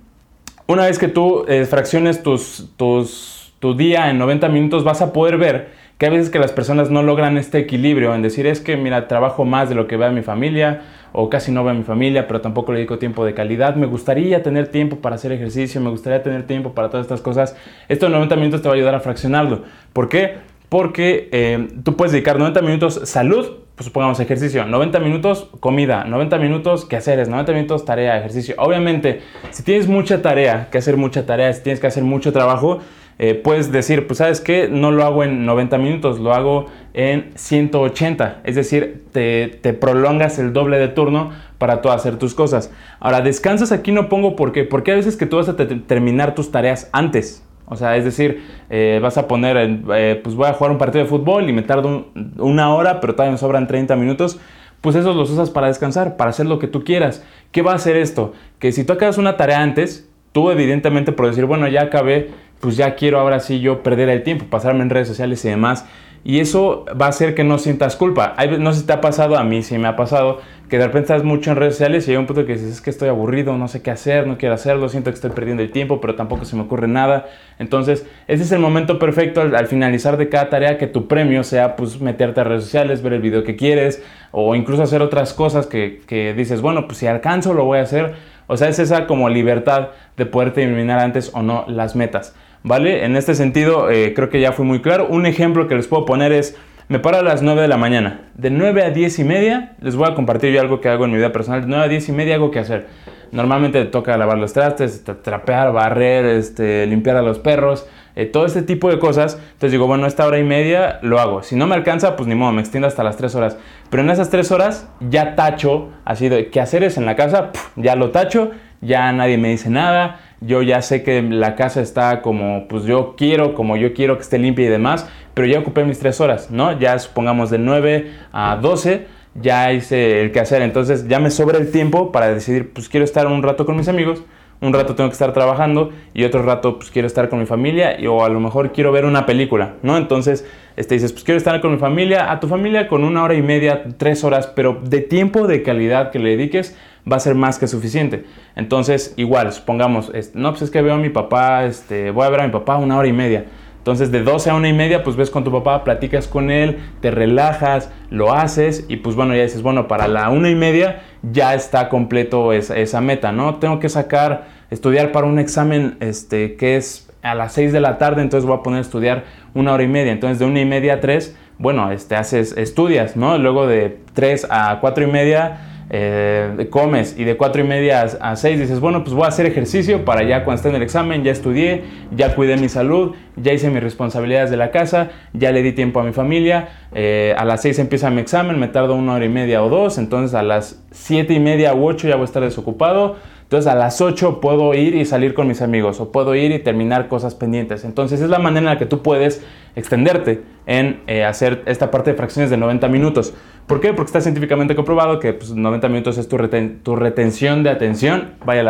una 0.67 0.85
vez 0.85 0.99
que 0.99 1.07
tú 1.07 1.45
eh, 1.47 1.65
fracciones 1.65 2.23
tus, 2.23 2.69
tu 2.77 3.75
día 3.75 4.09
en 4.09 4.17
90 4.17 4.49
minutos, 4.49 4.83
vas 4.83 5.01
a 5.01 5.13
poder 5.13 5.37
ver 5.37 5.83
que 5.97 6.07
hay 6.07 6.11
veces 6.11 6.29
que 6.29 6.39
las 6.39 6.51
personas 6.51 6.89
no 6.89 7.03
logran 7.03 7.37
este 7.37 7.59
equilibrio 7.59 8.13
en 8.13 8.21
decir 8.21 8.47
es 8.47 8.59
que 8.59 8.75
mira, 8.77 9.07
trabajo 9.07 9.45
más 9.45 9.69
de 9.69 9.75
lo 9.75 9.87
que 9.87 9.95
veo 9.95 10.09
a 10.09 10.11
mi 10.11 10.21
familia 10.21 10.81
o 11.11 11.29
casi 11.29 11.51
no 11.51 11.63
veo 11.63 11.71
a 11.71 11.77
mi 11.77 11.83
familia, 11.83 12.27
pero 12.27 12.41
tampoco 12.41 12.71
le 12.71 12.79
dedico 12.79 12.97
tiempo 12.97 13.23
de 13.23 13.33
calidad. 13.33 13.75
Me 13.75 13.85
gustaría 13.85 14.41
tener 14.41 14.67
tiempo 14.67 14.97
para 14.97 15.15
hacer 15.15 15.31
ejercicio, 15.31 15.79
me 15.79 15.91
gustaría 15.91 16.23
tener 16.23 16.47
tiempo 16.47 16.73
para 16.73 16.89
todas 16.89 17.05
estas 17.05 17.21
cosas. 17.21 17.55
Estos 17.87 18.09
90 18.09 18.35
minutos 18.35 18.61
te 18.61 18.67
va 18.67 18.73
a 18.73 18.77
ayudar 18.77 18.95
a 18.95 18.99
fraccionarlo. 18.99 19.63
¿Por 19.93 20.09
qué? 20.09 20.37
Porque 20.73 21.29
eh, 21.31 21.67
tú 21.83 21.95
puedes 21.95 22.13
dedicar 22.13 22.39
90 22.39 22.63
minutos 22.63 23.01
salud, 23.03 23.57
pues 23.75 23.85
supongamos 23.85 24.19
ejercicio, 24.19 24.65
90 24.65 24.97
minutos 25.01 25.47
comida, 25.59 26.03
90 26.03 26.39
minutos 26.39 26.85
quehaceres, 26.85 27.29
90 27.29 27.51
minutos 27.51 27.85
tarea, 27.85 28.17
ejercicio. 28.17 28.55
Obviamente, 28.57 29.21
si 29.51 29.61
tienes 29.61 29.87
mucha 29.87 30.23
tarea, 30.23 30.69
que 30.71 30.79
hacer 30.79 30.97
mucha 30.97 31.27
tarea, 31.27 31.53
si 31.53 31.61
tienes 31.61 31.79
que 31.79 31.85
hacer 31.85 32.01
mucho 32.01 32.33
trabajo, 32.33 32.79
eh, 33.19 33.35
puedes 33.35 33.71
decir, 33.71 34.07
pues 34.07 34.17
sabes 34.17 34.41
qué, 34.41 34.67
no 34.67 34.89
lo 34.89 35.03
hago 35.03 35.23
en 35.23 35.45
90 35.45 35.77
minutos, 35.77 36.19
lo 36.19 36.33
hago 36.33 36.65
en 36.95 37.33
180. 37.35 38.41
Es 38.43 38.55
decir, 38.55 39.05
te, 39.11 39.49
te 39.49 39.73
prolongas 39.73 40.39
el 40.39 40.53
doble 40.53 40.79
de 40.79 40.87
turno 40.87 41.33
para 41.59 41.83
tú 41.83 41.91
hacer 41.91 42.17
tus 42.17 42.33
cosas. 42.33 42.71
Ahora, 42.99 43.21
descansas 43.21 43.71
aquí 43.71 43.91
no 43.91 44.09
pongo 44.09 44.35
por 44.35 44.51
qué, 44.51 44.63
porque 44.63 44.91
a 44.91 44.95
veces 44.95 45.17
que 45.17 45.27
tú 45.27 45.37
vas 45.37 45.49
a 45.49 45.55
terminar 45.55 46.33
tus 46.33 46.49
tareas 46.49 46.89
antes. 46.93 47.43
O 47.65 47.75
sea, 47.75 47.95
es 47.97 48.03
decir, 48.03 48.43
eh, 48.69 48.99
vas 49.01 49.17
a 49.17 49.27
poner, 49.27 49.57
eh, 49.95 50.19
pues 50.23 50.35
voy 50.35 50.47
a 50.47 50.53
jugar 50.53 50.71
un 50.71 50.77
partido 50.77 51.03
de 51.03 51.09
fútbol 51.09 51.49
y 51.49 51.53
me 51.53 51.61
tardo 51.61 52.07
una 52.37 52.73
hora, 52.73 52.99
pero 52.99 53.13
todavía 53.13 53.31
me 53.31 53.37
sobran 53.37 53.67
30 53.67 53.95
minutos. 53.95 54.39
Pues 54.81 54.97
esos 54.97 55.15
los 55.15 55.31
usas 55.31 55.49
para 55.49 55.67
descansar, 55.67 56.17
para 56.17 56.31
hacer 56.31 56.45
lo 56.45 56.59
que 56.59 56.67
tú 56.67 56.83
quieras. 56.83 57.23
¿Qué 57.51 57.61
va 57.61 57.71
a 57.71 57.75
hacer 57.75 57.95
esto? 57.95 58.33
Que 58.59 58.73
si 58.73 58.83
tú 58.83 58.93
acabas 58.93 59.17
una 59.17 59.37
tarea 59.37 59.61
antes, 59.61 60.09
tú 60.33 60.51
evidentemente 60.51 61.13
por 61.13 61.27
decir, 61.27 61.45
bueno, 61.45 61.69
ya 61.69 61.83
acabé, 61.83 62.31
pues 62.59 62.75
ya 62.75 62.95
quiero 62.95 63.19
ahora 63.19 63.39
sí 63.39 63.61
yo 63.61 63.81
perder 63.81 64.09
el 64.09 64.23
tiempo, 64.23 64.45
pasarme 64.49 64.81
en 64.81 64.89
redes 64.89 65.07
sociales 65.07 65.43
y 65.45 65.49
demás. 65.49 65.85
Y 66.25 66.39
eso 66.39 66.85
va 66.99 67.07
a 67.07 67.09
hacer 67.09 67.35
que 67.35 67.43
no 67.43 67.57
sientas 67.57 67.97
culpa. 67.97 68.35
No 68.59 68.73
sé 68.73 68.81
si 68.81 68.85
te 68.85 68.93
ha 68.93 69.01
pasado, 69.01 69.37
a 69.37 69.43
mí 69.43 69.61
sí 69.61 69.77
me 69.77 69.89
ha 69.89 69.97
pasado, 69.97 70.39
que 70.69 70.77
de 70.77 70.87
repente 70.87 71.13
estás 71.13 71.23
mucho 71.23 71.51
en 71.51 71.57
redes 71.57 71.73
sociales 71.73 72.05
y 72.05 72.07
llega 72.07 72.21
un 72.21 72.27
punto 72.27 72.45
que 72.45 72.53
dices, 72.53 72.71
es 72.71 72.81
que 72.81 72.89
estoy 72.89 73.09
aburrido, 73.09 73.57
no 73.57 73.67
sé 73.67 73.81
qué 73.81 73.91
hacer, 73.91 74.25
no 74.25 74.37
quiero 74.37 74.55
hacerlo, 74.55 74.87
siento 74.87 75.11
que 75.11 75.15
estoy 75.15 75.31
perdiendo 75.31 75.61
el 75.61 75.71
tiempo, 75.71 75.99
pero 75.99 76.15
tampoco 76.15 76.45
se 76.45 76.55
me 76.55 76.61
ocurre 76.61 76.87
nada. 76.87 77.27
Entonces, 77.59 78.05
ese 78.27 78.43
es 78.43 78.51
el 78.53 78.59
momento 78.59 78.99
perfecto 78.99 79.41
al, 79.41 79.67
finalizar 79.67 80.15
de 80.15 80.29
cada 80.29 80.49
tarea 80.49 80.77
que 80.77 80.87
tu 80.87 81.09
premio 81.09 81.43
sea 81.43 81.75
pues 81.75 81.99
meterte 81.99 82.39
a 82.39 82.45
redes 82.45 82.63
sociales, 82.63 83.03
ver 83.03 83.13
el 83.13 83.21
video 83.21 83.43
que 83.43 83.57
quieres 83.57 84.01
o 84.31 84.55
incluso 84.55 84.81
hacer 84.81 85.01
otras 85.01 85.33
cosas 85.33 85.67
que, 85.67 86.01
que 86.07 86.33
dices, 86.33 86.61
bueno, 86.61 86.87
pues 86.87 86.99
si 86.99 87.07
alcanzo 87.07 87.53
lo 87.53 87.65
voy 87.65 87.79
a 87.79 87.81
hacer. 87.81 88.15
O 88.47 88.57
sea, 88.57 88.67
es 88.69 88.79
esa 88.79 89.07
como 89.07 89.29
libertad 89.29 89.89
de 90.17 90.25
poder 90.25 90.53
terminar 90.53 90.99
antes 90.99 91.31
o 91.33 91.41
no 91.41 91.65
las 91.67 91.95
metas. 91.95 92.33
¿Vale? 92.63 93.05
En 93.05 93.15
este 93.15 93.35
sentido, 93.35 93.91
eh, 93.91 94.13
creo 94.15 94.29
que 94.29 94.39
ya 94.39 94.51
fue 94.51 94.65
muy 94.65 94.81
claro. 94.81 95.07
Un 95.07 95.25
ejemplo 95.25 95.67
que 95.67 95.75
les 95.75 95.87
puedo 95.87 96.05
poner 96.05 96.31
es, 96.31 96.57
me 96.87 96.99
paro 96.99 97.17
a 97.17 97.23
las 97.23 97.41
9 97.41 97.61
de 97.61 97.67
la 97.67 97.77
mañana. 97.77 98.21
De 98.35 98.49
9 98.49 98.83
a 98.83 98.89
10 98.89 99.19
y 99.19 99.23
media, 99.23 99.75
les 99.81 99.95
voy 99.95 100.09
a 100.09 100.15
compartir 100.15 100.53
yo 100.53 100.61
algo 100.61 100.81
que 100.81 100.89
hago 100.89 101.05
en 101.05 101.11
mi 101.11 101.17
vida 101.17 101.31
personal. 101.31 101.61
De 101.61 101.67
9 101.67 101.83
a 101.83 101.87
10 101.87 102.09
y 102.09 102.11
media 102.11 102.35
hago 102.35 102.51
que 102.51 102.59
hacer. 102.59 102.87
Normalmente 103.31 103.83
toca 103.85 104.15
lavar 104.17 104.37
los 104.37 104.53
trastes, 104.53 105.03
trapear, 105.03 105.73
barrer, 105.73 106.25
este, 106.25 106.85
limpiar 106.85 107.15
a 107.15 107.23
los 107.23 107.39
perros, 107.39 107.87
eh, 108.15 108.27
todo 108.27 108.45
este 108.45 108.61
tipo 108.61 108.89
de 108.91 108.99
cosas. 108.99 109.39
Entonces 109.53 109.71
digo, 109.71 109.87
bueno, 109.87 110.05
esta 110.05 110.27
hora 110.27 110.37
y 110.37 110.43
media 110.43 110.99
lo 111.01 111.19
hago. 111.19 111.41
Si 111.41 111.55
no 111.55 111.65
me 111.65 111.73
alcanza, 111.73 112.15
pues 112.15 112.27
ni 112.27 112.35
modo, 112.35 112.51
me 112.51 112.61
extiendo 112.61 112.87
hasta 112.87 113.03
las 113.03 113.17
3 113.17 113.33
horas. 113.33 113.57
Pero 113.89 114.03
en 114.03 114.11
esas 114.11 114.29
3 114.29 114.51
horas 114.51 114.87
ya 114.99 115.35
tacho, 115.35 115.89
así 116.05 116.29
de 116.29 116.51
qué 116.51 116.61
hacer 116.61 116.83
es 116.83 116.97
en 116.97 117.07
la 117.07 117.15
casa, 117.15 117.51
ya 117.75 117.95
lo 117.95 118.11
tacho, 118.11 118.51
ya 118.81 119.11
nadie 119.13 119.37
me 119.37 119.49
dice 119.49 119.69
nada, 119.69 120.19
yo 120.45 120.61
ya 120.61 120.81
sé 120.81 121.03
que 121.03 121.21
la 121.21 121.55
casa 121.55 121.81
está 121.81 122.21
como 122.21 122.67
pues 122.67 122.83
yo 122.83 123.15
quiero, 123.17 123.53
como 123.53 123.77
yo 123.77 123.93
quiero 123.93 124.17
que 124.17 124.23
esté 124.23 124.37
limpia 124.37 124.65
y 124.65 124.69
demás, 124.69 125.09
pero 125.33 125.47
ya 125.47 125.59
ocupé 125.59 125.83
mis 125.83 125.99
tres 125.99 126.21
horas, 126.21 126.51
¿no? 126.51 126.77
Ya 126.79 126.97
supongamos 126.99 127.49
de 127.49 127.59
9 127.59 128.11
a 128.31 128.57
12, 128.57 129.07
ya 129.35 129.71
hice 129.73 130.21
el 130.21 130.31
quehacer, 130.31 130.61
entonces 130.61 131.07
ya 131.07 131.19
me 131.19 131.31
sobra 131.31 131.57
el 131.57 131.71
tiempo 131.71 132.11
para 132.11 132.33
decidir, 132.33 132.71
pues 132.73 132.89
quiero 132.89 133.03
estar 133.03 133.27
un 133.27 133.41
rato 133.41 133.65
con 133.65 133.75
mis 133.75 133.87
amigos, 133.87 134.23
un 134.61 134.73
rato 134.73 134.95
tengo 134.95 135.09
que 135.09 135.13
estar 135.13 135.33
trabajando 135.33 135.91
y 136.13 136.23
otro 136.23 136.41
rato 136.41 136.77
pues 136.77 136.89
quiero 136.89 137.05
estar 137.05 137.27
con 137.29 137.39
mi 137.39 137.45
familia 137.45 137.97
o 138.09 138.23
a 138.23 138.29
lo 138.29 138.39
mejor 138.39 138.71
quiero 138.71 138.91
ver 138.91 139.05
una 139.05 139.25
película, 139.25 139.73
¿no? 139.81 139.97
Entonces 139.97 140.45
este, 140.75 140.95
dices, 140.95 141.11
pues 141.11 141.23
quiero 141.23 141.37
estar 141.37 141.59
con 141.61 141.71
mi 141.71 141.77
familia, 141.77 142.31
a 142.31 142.39
tu 142.39 142.47
familia 142.47 142.87
con 142.87 143.03
una 143.03 143.23
hora 143.23 143.35
y 143.35 143.41
media, 143.41 143.83
tres 143.97 144.23
horas, 144.23 144.47
pero 144.47 144.79
de 144.81 145.01
tiempo 145.01 145.47
de 145.47 145.63
calidad 145.63 146.11
que 146.11 146.19
le 146.19 146.31
dediques 146.31 146.77
va 147.11 147.17
a 147.17 147.19
ser 147.19 147.35
más 147.35 147.59
que 147.59 147.67
suficiente. 147.67 148.25
Entonces, 148.55 149.13
igual, 149.17 149.51
supongamos, 149.51 150.11
no, 150.33 150.51
pues 150.51 150.63
es 150.63 150.69
que 150.69 150.81
veo 150.81 150.95
a 150.95 150.97
mi 150.97 151.09
papá, 151.09 151.65
este, 151.65 152.11
voy 152.11 152.25
a 152.25 152.29
ver 152.29 152.41
a 152.41 152.45
mi 152.45 152.51
papá 152.51 152.77
una 152.77 152.97
hora 152.97 153.07
y 153.07 153.13
media. 153.13 153.45
Entonces, 153.83 154.13
de 154.13 154.23
12 154.23 154.49
a 154.49 154.55
una 154.55 154.69
y 154.69 154.73
media, 154.73 155.03
pues 155.03 155.17
ves 155.17 155.29
con 155.29 155.43
tu 155.43 155.51
papá, 155.51 155.83
platicas 155.83 156.29
con 156.29 156.49
él, 156.51 156.77
te 157.01 157.11
relajas, 157.11 157.91
lo 158.09 158.31
haces 158.31 158.85
y 158.87 158.95
pues 158.95 159.17
bueno, 159.17 159.35
ya 159.35 159.43
dices, 159.43 159.61
bueno, 159.61 159.89
para 159.89 160.07
la 160.07 160.29
una 160.29 160.49
y 160.49 160.55
media 160.55 161.01
ya 161.21 161.53
está 161.53 161.89
completo 161.89 162.53
esa, 162.53 163.01
meta, 163.01 163.33
¿no? 163.33 163.55
Tengo 163.55 163.79
que 163.79 163.89
sacar, 163.89 164.47
estudiar 164.71 165.11
para 165.11 165.27
un 165.27 165.37
examen 165.37 165.97
este, 165.99 166.55
que 166.55 166.77
es 166.77 167.09
a 167.23 167.35
las 167.35 167.51
6 167.51 167.73
de 167.73 167.81
la 167.81 167.97
tarde, 167.97 168.21
entonces 168.21 168.47
voy 168.47 168.57
a 168.57 168.63
poner 168.63 168.77
a 168.77 168.81
estudiar 168.83 169.25
una 169.53 169.73
hora 169.73 169.83
y 169.83 169.87
media. 169.89 170.13
Entonces, 170.13 170.39
de 170.39 170.45
una 170.45 170.61
y 170.61 170.65
media 170.65 170.93
a 170.93 170.99
3, 171.01 171.35
bueno, 171.57 171.91
este, 171.91 172.15
haces, 172.15 172.55
estudias, 172.55 173.17
¿no? 173.17 173.37
Luego 173.37 173.67
de 173.67 173.99
3 174.13 174.47
a 174.49 174.79
4 174.79 175.03
y 175.03 175.07
media 175.07 175.72
eh, 175.95 176.67
comes 176.71 177.15
y 177.19 177.23
de 177.23 177.37
4 177.37 177.61
y 177.61 177.67
media 177.67 178.01
a 178.01 178.35
6 178.35 178.59
dices, 178.59 178.79
bueno, 178.79 179.03
pues 179.03 179.13
voy 179.13 179.25
a 179.25 179.27
hacer 179.27 179.45
ejercicio 179.45 180.03
para 180.03 180.23
ya 180.23 180.43
cuando 180.43 180.55
esté 180.55 180.69
en 180.69 180.75
el 180.75 180.81
examen, 180.81 181.23
ya 181.23 181.31
estudié, 181.31 181.83
ya 182.15 182.33
cuidé 182.33 182.57
mi 182.57 182.67
salud, 182.67 183.13
ya 183.35 183.53
hice 183.53 183.69
mis 183.69 183.83
responsabilidades 183.83 184.49
de 184.49 184.57
la 184.57 184.71
casa, 184.71 185.11
ya 185.33 185.51
le 185.51 185.61
di 185.61 185.71
tiempo 185.71 185.99
a 185.99 186.03
mi 186.03 186.11
familia, 186.11 186.69
eh, 186.95 187.35
a 187.37 187.45
las 187.45 187.61
6 187.61 187.77
empieza 187.77 188.09
mi 188.09 188.21
examen, 188.21 188.59
me 188.59 188.69
tardo 188.69 188.95
una 188.95 189.13
hora 189.13 189.25
y 189.25 189.29
media 189.29 189.63
o 189.63 189.69
dos, 189.69 189.99
entonces 189.99 190.33
a 190.33 190.41
las 190.41 190.83
7 190.89 191.31
y 191.31 191.39
media 191.39 191.75
u 191.75 191.85
8 191.85 192.07
ya 192.07 192.15
voy 192.15 192.23
a 192.23 192.25
estar 192.25 192.41
desocupado, 192.41 193.17
entonces 193.53 193.71
a 193.71 193.75
las 193.75 194.01
8 194.01 194.41
puedo 194.41 194.73
ir 194.73 194.95
y 194.95 195.05
salir 195.05 195.35
con 195.35 195.47
mis 195.47 195.61
amigos 195.61 195.99
o 195.99 196.11
puedo 196.11 196.33
ir 196.33 196.51
y 196.51 196.57
terminar 196.57 197.07
cosas 197.07 197.35
pendientes. 197.35 197.85
Entonces 197.85 198.19
es 198.19 198.27
la 198.27 198.39
manera 198.39 198.61
en 198.61 198.65
la 198.65 198.79
que 198.79 198.87
tú 198.87 199.03
puedes 199.03 199.45
extenderte 199.75 200.41
en 200.65 201.01
eh, 201.05 201.23
hacer 201.23 201.61
esta 201.67 201.91
parte 201.91 202.09
de 202.09 202.17
fracciones 202.17 202.49
de 202.49 202.57
90 202.57 202.87
minutos. 202.87 203.35
¿Por 203.67 203.79
qué? 203.79 203.93
Porque 203.93 204.07
está 204.07 204.21
científicamente 204.21 204.75
comprobado 204.75 205.19
que 205.19 205.37
90 205.53 205.81
pues, 205.81 205.91
minutos 205.91 206.17
es 206.17 206.27
tu, 206.27 206.39
tu, 206.81 206.95
retención 206.95 207.61
de 207.61 207.69
atención, 207.69 208.31
vaya 208.43 208.63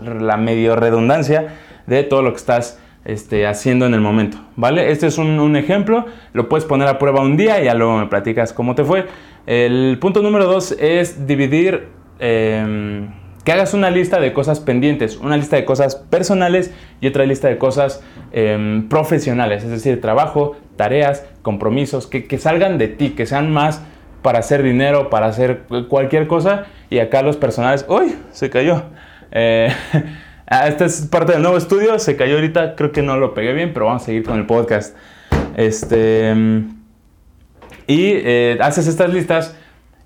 la, 0.00 0.36
medio 0.38 0.74
redundancia 0.74 1.48
de 1.86 2.02
todo 2.02 2.22
lo 2.22 2.30
que 2.30 2.38
estás 2.38 2.80
este, 3.04 3.46
haciendo 3.46 3.84
en 3.84 3.92
el 3.92 4.00
momento. 4.00 4.38
¿Vale? 4.56 4.90
Este 4.90 5.06
es 5.06 5.18
un, 5.18 5.54
ejemplo, 5.54 6.06
lo 6.32 6.48
puedes 6.48 6.64
poner 6.64 6.88
a 6.88 6.98
prueba 6.98 7.20
un 7.20 7.36
día 7.36 7.60
y 7.60 7.66
ya 7.66 7.74
luego 7.74 7.98
me 7.98 8.06
platicas 8.06 8.54
cómo 8.54 8.74
te 8.74 8.84
fue. 8.84 9.04
El 9.44 9.98
punto 10.00 10.22
número 10.22 10.46
dos 10.46 10.74
es 10.80 11.26
dividir... 11.26 11.88
Em, 12.18 13.19
que 13.44 13.52
hagas 13.52 13.74
una 13.74 13.90
lista 13.90 14.20
de 14.20 14.32
cosas 14.32 14.60
pendientes, 14.60 15.16
una 15.16 15.36
lista 15.36 15.56
de 15.56 15.64
cosas 15.64 15.96
personales 15.96 16.72
y 17.00 17.06
otra 17.06 17.24
lista 17.24 17.48
de 17.48 17.58
cosas 17.58 18.02
em, 18.32 18.88
profesionales, 18.88 19.64
es 19.64 19.70
decir, 19.70 20.00
trabajo, 20.00 20.56
tareas, 20.76 21.24
compromisos, 21.42 22.06
que, 22.06 22.38
salgan 22.38 22.78
de 22.78 22.88
ti, 22.88 23.10
que 23.10 23.26
sean 23.26 23.50
más 23.50 23.82
para 24.22 24.40
hacer 24.40 24.62
dinero, 24.62 25.08
para 25.08 25.26
hacer 25.26 25.62
cualquier 25.88 26.26
cosa. 26.26 26.66
Y 26.90 26.98
acá 26.98 27.22
los 27.22 27.36
personales, 27.36 27.86
¡uy! 27.88 28.14
Se 28.32 28.50
cayó. 28.50 28.84
Eh, 29.32 29.72
ah, 30.46 30.68
esta 30.68 30.84
es 30.84 31.06
parte 31.06 31.32
del 31.32 31.42
nuevo 31.42 31.56
estudio, 31.56 31.98
se 31.98 32.16
cayó 32.16 32.34
ahorita, 32.34 32.74
creo 32.76 32.92
que 32.92 33.02
no 33.02 33.16
lo 33.16 33.32
pegué 33.32 33.54
bien, 33.54 33.72
pero 33.72 33.86
vamos 33.86 34.02
a 34.02 34.06
seguir 34.06 34.24
con 34.24 34.38
el 34.38 34.46
podcast. 34.46 34.96
Este, 35.56 36.28
em, 36.28 36.74
y 37.86 38.12
eh, 38.12 38.58
haces 38.60 38.86
estas 38.86 39.12
listas 39.12 39.56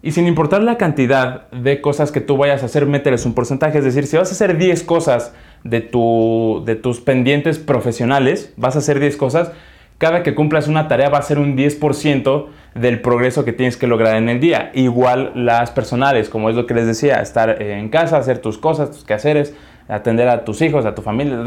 y 0.04 0.12
sin 0.12 0.26
importar 0.26 0.62
la 0.62 0.76
cantidad 0.76 1.48
de 1.50 1.80
cosas 1.80 2.12
que 2.12 2.20
tú 2.20 2.36
vayas 2.36 2.62
a 2.62 2.66
hacer, 2.66 2.84
mételes 2.84 3.24
un 3.24 3.32
porcentaje. 3.32 3.78
Es 3.78 3.84
decir, 3.84 4.06
si 4.06 4.18
vas 4.18 4.28
a 4.28 4.32
hacer 4.32 4.58
10 4.58 4.82
cosas 4.82 5.34
de, 5.64 5.80
tu, 5.80 6.62
de 6.66 6.76
tus 6.76 7.00
pendientes 7.00 7.58
profesionales, 7.58 8.52
vas 8.58 8.76
a 8.76 8.80
hacer 8.80 9.00
10 9.00 9.16
cosas, 9.16 9.52
cada 9.96 10.22
que 10.22 10.34
cumplas 10.34 10.68
una 10.68 10.88
tarea 10.88 11.08
va 11.08 11.16
a 11.16 11.22
ser 11.22 11.38
un 11.38 11.56
10% 11.56 12.48
del 12.74 13.00
progreso 13.00 13.46
que 13.46 13.54
tienes 13.54 13.78
que 13.78 13.86
lograr 13.86 14.16
en 14.16 14.28
el 14.28 14.40
día. 14.40 14.72
Igual 14.74 15.32
las 15.36 15.70
personales, 15.70 16.28
como 16.28 16.50
es 16.50 16.54
lo 16.54 16.66
que 16.66 16.74
les 16.74 16.86
decía, 16.86 17.22
estar 17.22 17.62
en 17.62 17.88
casa, 17.88 18.18
hacer 18.18 18.40
tus 18.40 18.58
cosas, 18.58 18.90
tus 18.90 19.04
quehaceres, 19.04 19.54
atender 19.88 20.28
a 20.28 20.44
tus 20.44 20.60
hijos, 20.60 20.84
a 20.84 20.94
tu 20.94 21.00
familia, 21.00 21.42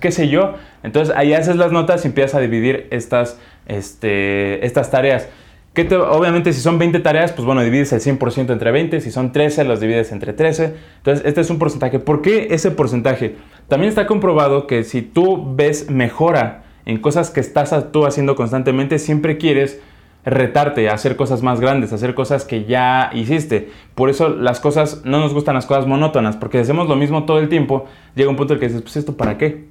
qué 0.00 0.10
sé 0.10 0.26
yo. 0.26 0.54
Entonces 0.82 1.14
ahí 1.16 1.32
haces 1.32 1.54
las 1.54 1.70
notas 1.70 2.04
y 2.04 2.08
empiezas 2.08 2.34
a 2.34 2.40
dividir 2.40 2.88
estas, 2.90 3.38
este, 3.68 4.66
estas 4.66 4.90
tareas 4.90 5.28
obviamente 5.76 6.52
si 6.52 6.60
son 6.60 6.78
20 6.78 7.00
tareas, 7.00 7.32
pues 7.32 7.46
bueno, 7.46 7.62
divides 7.62 7.92
el 7.92 8.00
100% 8.00 8.50
entre 8.50 8.70
20, 8.70 9.00
si 9.00 9.10
son 9.10 9.32
13, 9.32 9.64
los 9.64 9.80
divides 9.80 10.12
entre 10.12 10.32
13. 10.32 10.74
Entonces, 10.98 11.24
este 11.24 11.40
es 11.40 11.50
un 11.50 11.58
porcentaje. 11.58 11.98
¿Por 11.98 12.22
qué 12.22 12.48
ese 12.50 12.70
porcentaje? 12.70 13.36
También 13.68 13.88
está 13.88 14.06
comprobado 14.06 14.66
que 14.66 14.82
si 14.84 15.02
tú 15.02 15.54
ves 15.54 15.90
mejora 15.90 16.64
en 16.86 16.98
cosas 16.98 17.30
que 17.30 17.40
estás 17.40 17.92
tú 17.92 18.04
haciendo 18.04 18.34
constantemente, 18.34 18.98
siempre 18.98 19.38
quieres 19.38 19.80
retarte 20.24 20.90
hacer 20.90 21.16
cosas 21.16 21.42
más 21.42 21.60
grandes, 21.60 21.92
hacer 21.92 22.14
cosas 22.14 22.44
que 22.44 22.64
ya 22.64 23.10
hiciste. 23.14 23.70
Por 23.94 24.10
eso 24.10 24.28
las 24.28 24.60
cosas, 24.60 25.02
no 25.04 25.18
nos 25.20 25.32
gustan 25.32 25.54
las 25.54 25.66
cosas 25.66 25.86
monótonas, 25.86 26.36
porque 26.36 26.58
hacemos 26.58 26.88
lo 26.88 26.96
mismo 26.96 27.24
todo 27.24 27.38
el 27.38 27.48
tiempo, 27.48 27.86
llega 28.14 28.28
un 28.28 28.36
punto 28.36 28.54
en 28.54 28.60
que 28.60 28.66
dices, 28.66 28.82
pues 28.82 28.96
esto 28.96 29.16
para 29.16 29.38
qué? 29.38 29.69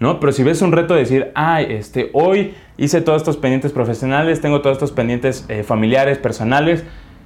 ¿No? 0.00 0.18
Pero 0.18 0.32
si 0.32 0.42
ves 0.42 0.62
un 0.62 0.72
reto 0.72 0.94
de 0.94 1.00
decir, 1.00 1.30
ay, 1.34 1.66
este, 1.70 2.10
hoy 2.14 2.54
hice 2.76 3.02
todos 3.02 3.18
estos 3.22 3.36
pendientes 3.36 3.70
profesionales, 3.70 4.40
tengo 4.40 4.62
todos 4.62 4.74
estos 4.74 4.90
pendientes 4.90 5.44
eh, 5.48 5.62
familiares, 5.62 6.18
personales, 6.18 6.84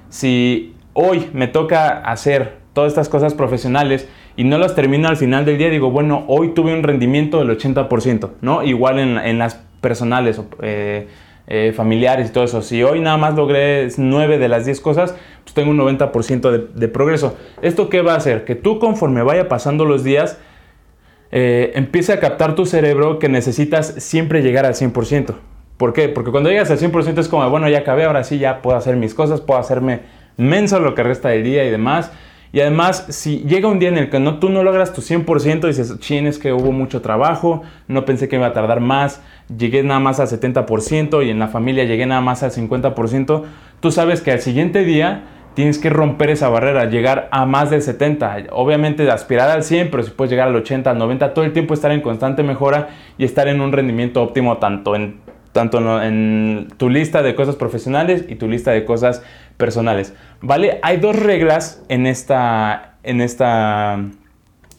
si 0.09 0.75
hoy 0.93 1.29
me 1.33 1.47
toca 1.47 2.01
hacer 2.01 2.57
todas 2.73 2.91
estas 2.91 3.09
cosas 3.09 3.33
profesionales 3.33 4.07
y 4.35 4.43
no 4.43 4.57
las 4.57 4.75
termino 4.75 5.07
al 5.07 5.15
final 5.15 5.45
del 5.45 5.57
día, 5.57 5.69
digo, 5.69 5.89
bueno, 5.89 6.25
hoy 6.27 6.49
tuve 6.49 6.73
un 6.73 6.83
rendimiento 6.83 7.39
del 7.39 7.57
80%, 7.57 8.31
¿no? 8.41 8.61
Igual 8.61 8.99
en, 8.99 9.37
las 9.39 9.55
personales, 9.79 10.41
eh, 10.61 11.07
eh, 11.47 11.73
familiares 11.73 12.29
y 12.29 12.33
todo 12.33 12.43
eso. 12.43 12.61
Si 12.61 12.83
hoy 12.83 12.99
nada 12.99 13.15
más 13.15 13.35
logré 13.35 13.87
9 13.95 14.37
de 14.37 14.49
las 14.49 14.65
10 14.65 14.81
cosas, 14.81 15.15
pues 15.43 15.53
tengo 15.53 15.71
un 15.71 15.77
90% 15.77 16.51
de, 16.51 16.67
de, 16.73 16.87
progreso. 16.89 17.37
¿Esto 17.61 17.87
qué 17.87 18.01
va 18.01 18.13
a 18.13 18.17
hacer? 18.17 18.43
Que 18.43 18.55
tú 18.55 18.79
conforme 18.79 19.23
vaya 19.23 19.47
pasando 19.47 19.85
los 19.85 20.03
días, 20.03 20.39
eh, 21.31 21.71
empiece 21.75 22.13
a 22.13 22.19
captar 22.19 22.55
tu 22.55 22.65
cerebro 22.65 23.19
que 23.19 23.29
necesitas 23.29 23.95
siempre 23.97 24.41
llegar 24.41 24.65
al 24.65 24.73
100%. 24.73 25.35
¿Por 25.77 25.93
qué? 25.93 26.07
Porque 26.07 26.31
cuando 26.31 26.49
llegas 26.49 26.71
al 26.71 26.79
100% 26.79 27.19
es 27.19 27.27
como, 27.27 27.49
bueno, 27.49 27.67
ya 27.67 27.79
acabé, 27.79 28.05
ahora 28.05 28.23
sí 28.23 28.37
ya 28.37 28.61
puedo 28.61 28.77
hacer 28.77 28.95
mis 28.95 29.13
cosas, 29.13 29.41
puedo 29.41 29.59
hacerme 29.59 30.01
menso 30.37 30.79
lo 30.79 30.95
que 30.95 31.03
resta 31.03 31.29
del 31.29 31.43
día 31.43 31.65
y 31.65 31.69
demás. 31.69 32.11
Y 32.53 32.61
además, 32.61 33.07
si 33.09 33.39
llega 33.39 33.67
un 33.67 33.79
día 33.79 33.89
en 33.89 33.97
el 33.97 34.09
que 34.09 34.17
no, 34.17 34.39
tú 34.39 34.49
no 34.49 34.63
logras 34.63 34.93
tu 34.93 35.01
100%, 35.01 35.67
dices, 35.67 35.99
chin, 35.99 36.25
es 36.25 36.39
que 36.39 36.53
hubo 36.53 36.71
mucho 36.71 37.01
trabajo, 37.01 37.63
no 37.89 38.05
pensé 38.05 38.29
que 38.29 38.37
iba 38.37 38.47
a 38.47 38.53
tardar 38.53 38.79
más, 38.79 39.21
llegué 39.57 39.83
nada 39.83 39.99
más 39.99 40.21
al 40.21 40.29
70% 40.29 41.25
y 41.25 41.31
en 41.31 41.39
la 41.39 41.49
familia 41.49 41.83
llegué 41.83 42.05
nada 42.05 42.21
más 42.21 42.43
al 42.43 42.51
50%, 42.51 43.43
tú 43.81 43.91
sabes 43.91 44.21
que 44.21 44.31
al 44.31 44.39
siguiente 44.39 44.85
día 44.85 45.23
tienes 45.55 45.79
que 45.79 45.89
romper 45.89 46.29
esa 46.29 46.49
barrera, 46.49 46.85
llegar 46.85 47.29
a 47.31 47.45
más 47.45 47.69
del 47.69 47.81
70. 47.81 48.47
Obviamente 48.51 49.09
aspirar 49.09 49.49
al 49.49 49.63
100, 49.63 49.89
pero 49.89 50.03
si 50.03 50.11
puedes 50.11 50.29
llegar 50.29 50.49
al 50.49 50.55
80, 50.55 50.91
al 50.91 50.97
90, 50.97 51.33
todo 51.33 51.45
el 51.45 51.53
tiempo 51.53 51.73
estar 51.73 51.91
en 51.91 52.01
constante 52.01 52.43
mejora 52.43 52.89
y 53.17 53.23
estar 53.23 53.47
en 53.47 53.61
un 53.61 53.71
rendimiento 53.71 54.21
óptimo 54.21 54.57
tanto 54.57 54.95
en, 54.95 55.19
tanto 55.53 56.03
en 56.03 56.67
tu 56.77 56.89
lista 56.89 57.23
de 57.23 57.33
cosas 57.33 57.55
profesionales 57.55 58.25
y 58.27 58.35
tu 58.35 58.47
lista 58.47 58.71
de 58.71 58.83
cosas 58.83 59.23
personales. 59.55 60.13
¿Vale? 60.41 60.79
Hay 60.83 60.97
dos 60.97 61.15
reglas 61.15 61.81
en 61.87 62.05
esta, 62.05 62.95
en 63.03 63.21
esta, 63.21 63.93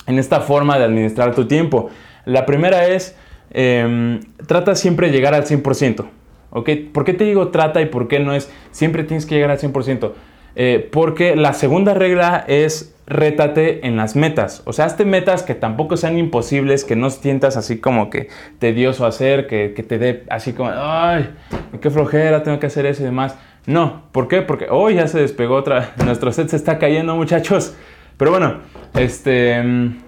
en 0.06 0.18
esta 0.18 0.40
forma 0.40 0.78
de 0.78 0.84
administrar 0.84 1.34
tu 1.34 1.48
tiempo. 1.48 1.88
La 2.26 2.44
primera 2.44 2.86
es, 2.86 3.16
em, 3.50 4.20
trata 4.46 4.74
siempre 4.74 5.06
de 5.06 5.14
llegar 5.14 5.32
al 5.32 5.46
100%. 5.46 6.06
¿Ok? 6.50 6.70
¿Por 6.92 7.04
qué 7.04 7.14
te 7.14 7.24
digo 7.24 7.48
trata 7.48 7.80
y 7.80 7.86
por 7.86 8.08
qué 8.08 8.20
no 8.20 8.34
es 8.34 8.50
siempre 8.70 9.04
tienes 9.04 9.24
que 9.24 9.34
llegar 9.34 9.50
al 9.50 9.58
100%? 9.58 10.12
Eh, 10.58 10.88
porque 10.90 11.36
la 11.36 11.52
segunda 11.52 11.92
regla 11.92 12.42
es 12.48 12.96
rétate 13.06 13.86
en 13.86 13.96
las 13.96 14.16
metas. 14.16 14.62
O 14.64 14.72
sea, 14.72 14.86
hazte 14.86 15.04
metas 15.04 15.42
que 15.42 15.54
tampoco 15.54 15.96
sean 15.96 16.18
imposibles, 16.18 16.84
que 16.84 16.96
no 16.96 17.10
sientas 17.10 17.56
así 17.56 17.78
como 17.78 18.10
que 18.10 18.28
tedioso 18.58 19.06
hacer, 19.06 19.46
que, 19.46 19.68
te 19.68 19.98
dé 19.98 20.24
así 20.28 20.54
como, 20.54 20.70
ay, 20.74 21.30
qué 21.80 21.90
flojera, 21.90 22.42
tengo 22.42 22.58
que 22.58 22.66
hacer 22.66 22.86
eso 22.86 23.02
y 23.02 23.04
demás. 23.04 23.36
No, 23.66 24.04
¿por 24.12 24.28
qué? 24.28 24.42
Porque 24.42 24.66
hoy 24.70 24.94
ya 24.94 25.08
se 25.08 25.20
despegó 25.20 25.56
otra, 25.56 25.92
nuestro 26.04 26.32
set 26.32 26.48
se 26.48 26.56
está 26.56 26.78
cayendo 26.78 27.14
muchachos. 27.14 27.74
Pero 28.16 28.30
bueno, 28.30 28.60
este, 28.94 29.62
mm, 29.62 29.98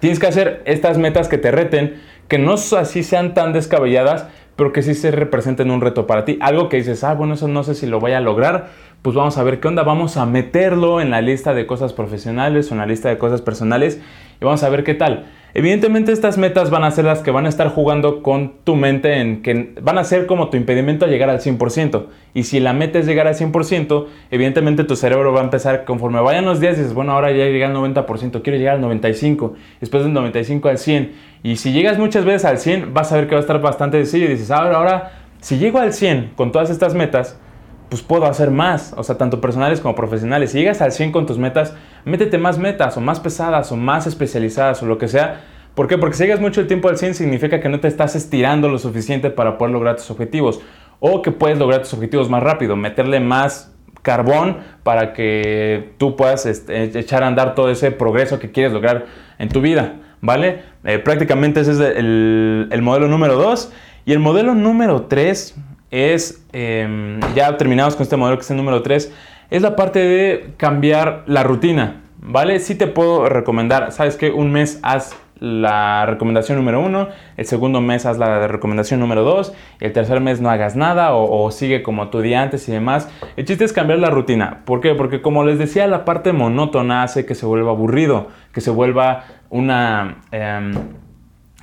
tienes 0.00 0.18
que 0.18 0.26
hacer 0.26 0.62
estas 0.64 0.96
metas 0.96 1.28
que 1.28 1.36
te 1.36 1.50
reten, 1.50 2.00
que 2.28 2.38
no 2.38 2.54
así 2.54 3.02
sean 3.02 3.34
tan 3.34 3.52
descabelladas, 3.52 4.26
pero 4.56 4.72
que 4.72 4.82
sí 4.82 4.94
se 4.94 5.10
representen 5.10 5.70
un 5.70 5.80
reto 5.80 6.06
para 6.06 6.24
ti. 6.24 6.38
Algo 6.40 6.68
que 6.68 6.78
dices, 6.78 7.04
ah, 7.04 7.14
bueno, 7.14 7.34
eso 7.34 7.46
no 7.46 7.62
sé 7.62 7.74
si 7.74 7.86
lo 7.86 8.00
voy 8.00 8.12
a 8.12 8.20
lograr, 8.20 8.70
pues 9.06 9.14
vamos 9.14 9.38
a 9.38 9.44
ver 9.44 9.60
qué 9.60 9.68
onda, 9.68 9.84
vamos 9.84 10.16
a 10.16 10.26
meterlo 10.26 11.00
en 11.00 11.10
la 11.10 11.20
lista 11.20 11.54
de 11.54 11.64
cosas 11.64 11.92
profesionales 11.92 12.68
o 12.68 12.74
en 12.74 12.78
la 12.78 12.86
lista 12.86 13.08
de 13.08 13.18
cosas 13.18 13.40
personales 13.40 14.00
y 14.40 14.44
vamos 14.44 14.64
a 14.64 14.68
ver 14.68 14.82
qué 14.82 14.94
tal. 14.94 15.26
Evidentemente 15.54 16.10
estas 16.10 16.38
metas 16.38 16.70
van 16.70 16.82
a 16.82 16.90
ser 16.90 17.04
las 17.04 17.20
que 17.20 17.30
van 17.30 17.46
a 17.46 17.48
estar 17.48 17.68
jugando 17.68 18.20
con 18.20 18.54
tu 18.64 18.74
mente 18.74 19.20
en 19.20 19.42
que 19.42 19.74
van 19.80 19.98
a 19.98 20.02
ser 20.02 20.26
como 20.26 20.48
tu 20.48 20.56
impedimento 20.56 21.04
a 21.04 21.08
llegar 21.08 21.30
al 21.30 21.38
100%. 21.38 22.06
Y 22.34 22.42
si 22.42 22.58
la 22.58 22.72
meta 22.72 22.98
es 22.98 23.06
llegar 23.06 23.28
al 23.28 23.36
100%, 23.36 24.06
evidentemente 24.32 24.82
tu 24.82 24.96
cerebro 24.96 25.32
va 25.32 25.38
a 25.38 25.44
empezar, 25.44 25.84
conforme 25.84 26.18
vayan 26.18 26.44
los 26.44 26.58
días, 26.58 26.76
dices, 26.76 26.92
bueno, 26.92 27.12
ahora 27.12 27.30
ya 27.30 27.44
llegué 27.44 27.64
al 27.64 27.76
90%, 27.76 28.42
quiero 28.42 28.58
llegar 28.58 28.74
al 28.74 28.82
95%, 28.82 29.52
después 29.78 30.02
del 30.02 30.12
95% 30.14 30.68
al 30.68 30.78
100%. 30.78 31.10
Y 31.44 31.58
si 31.58 31.70
llegas 31.70 31.96
muchas 31.96 32.24
veces 32.24 32.44
al 32.44 32.56
100%, 32.56 32.92
vas 32.92 33.12
a 33.12 33.14
ver 33.18 33.28
que 33.28 33.36
va 33.36 33.38
a 33.38 33.42
estar 33.42 33.60
bastante 33.60 33.98
sencillo 33.98 34.24
y 34.24 34.30
dices, 34.30 34.50
ahora, 34.50 34.76
ahora, 34.76 35.12
si 35.40 35.58
llego 35.58 35.78
al 35.78 35.92
100% 35.92 36.34
con 36.34 36.50
todas 36.50 36.70
estas 36.70 36.92
metas, 36.96 37.38
pues 37.88 38.02
puedo 38.02 38.26
hacer 38.26 38.50
más, 38.50 38.94
o 38.96 39.02
sea, 39.02 39.16
tanto 39.16 39.40
personales 39.40 39.80
como 39.80 39.94
profesionales. 39.94 40.50
Si 40.50 40.58
llegas 40.58 40.80
al 40.80 40.92
100 40.92 41.12
con 41.12 41.26
tus 41.26 41.38
metas, 41.38 41.74
métete 42.04 42.38
más 42.38 42.58
metas 42.58 42.96
o 42.96 43.00
más 43.00 43.20
pesadas 43.20 43.70
o 43.70 43.76
más 43.76 44.06
especializadas 44.06 44.82
o 44.82 44.86
lo 44.86 44.98
que 44.98 45.08
sea. 45.08 45.42
¿Por 45.74 45.86
qué? 45.86 45.98
Porque 45.98 46.16
si 46.16 46.24
llegas 46.24 46.40
mucho 46.40 46.60
el 46.60 46.66
tiempo 46.66 46.88
al 46.88 46.98
100 46.98 47.14
significa 47.14 47.60
que 47.60 47.68
no 47.68 47.80
te 47.80 47.88
estás 47.88 48.16
estirando 48.16 48.68
lo 48.68 48.78
suficiente 48.78 49.30
para 49.30 49.58
poder 49.58 49.72
lograr 49.72 49.96
tus 49.96 50.10
objetivos 50.10 50.60
o 51.00 51.22
que 51.22 51.30
puedes 51.30 51.58
lograr 51.58 51.82
tus 51.82 51.94
objetivos 51.94 52.30
más 52.30 52.42
rápido, 52.42 52.76
meterle 52.76 53.20
más 53.20 53.72
carbón 54.02 54.58
para 54.82 55.12
que 55.12 55.92
tú 55.98 56.16
puedas 56.16 56.46
este, 56.46 56.98
echar 56.98 57.22
a 57.22 57.26
andar 57.26 57.54
todo 57.54 57.70
ese 57.70 57.90
progreso 57.90 58.38
que 58.38 58.50
quieres 58.50 58.72
lograr 58.72 59.06
en 59.38 59.48
tu 59.48 59.60
vida, 59.60 59.96
¿vale? 60.20 60.62
Eh, 60.84 60.98
prácticamente 60.98 61.60
ese 61.60 61.72
es 61.72 61.80
el, 61.80 62.68
el 62.70 62.82
modelo 62.82 63.08
número 63.08 63.34
2. 63.34 63.72
Y 64.06 64.12
el 64.12 64.20
modelo 64.20 64.54
número 64.54 65.02
3 65.02 65.56
es, 65.90 66.44
em, 66.52 67.20
ya 67.34 67.56
terminamos 67.56 67.94
con 67.96 68.02
este 68.02 68.16
modelo 68.16 68.36
que 68.38 68.42
es 68.42 68.50
el 68.50 68.56
número 68.56 68.82
3, 68.82 69.12
es 69.50 69.62
la 69.62 69.76
parte 69.76 70.00
de 70.00 70.50
cambiar 70.56 71.22
la 71.26 71.42
rutina, 71.42 72.02
¿vale? 72.20 72.58
Sí 72.58 72.74
te 72.74 72.86
puedo 72.86 73.28
recomendar, 73.28 73.92
¿sabes 73.92 74.16
qué? 74.16 74.30
Un 74.30 74.52
mes 74.52 74.80
haz 74.82 75.16
la 75.38 76.06
recomendación 76.06 76.56
número 76.56 76.80
1, 76.80 77.08
el 77.36 77.44
segundo 77.44 77.80
mes 77.80 78.06
haz 78.06 78.18
la 78.18 78.48
recomendación 78.48 79.00
número 79.00 79.22
2, 79.22 79.52
el 79.80 79.92
tercer 79.92 80.20
mes 80.20 80.40
no 80.40 80.50
hagas 80.50 80.76
nada 80.76 81.14
o, 81.14 81.50
sigue 81.50 81.82
como 81.82 82.08
tu 82.08 82.20
día 82.20 82.42
antes 82.42 82.68
y 82.68 82.72
demás. 82.72 83.08
El 83.36 83.44
chiste 83.44 83.64
es 83.64 83.72
cambiar 83.72 83.98
la 83.98 84.10
rutina. 84.10 84.62
¿Por 84.64 84.80
qué? 84.80 84.94
Porque 84.94 85.20
como 85.20 85.44
les 85.44 85.58
decía, 85.58 85.86
la 85.86 86.04
parte 86.04 86.32
monótona 86.32 87.02
hace 87.02 87.26
que 87.26 87.34
se 87.34 87.46
vuelva 87.46 87.70
aburrido, 87.70 88.28
que 88.52 88.60
se 88.60 88.70
vuelva 88.70 89.24
una... 89.50 90.22
Em, 90.32 90.72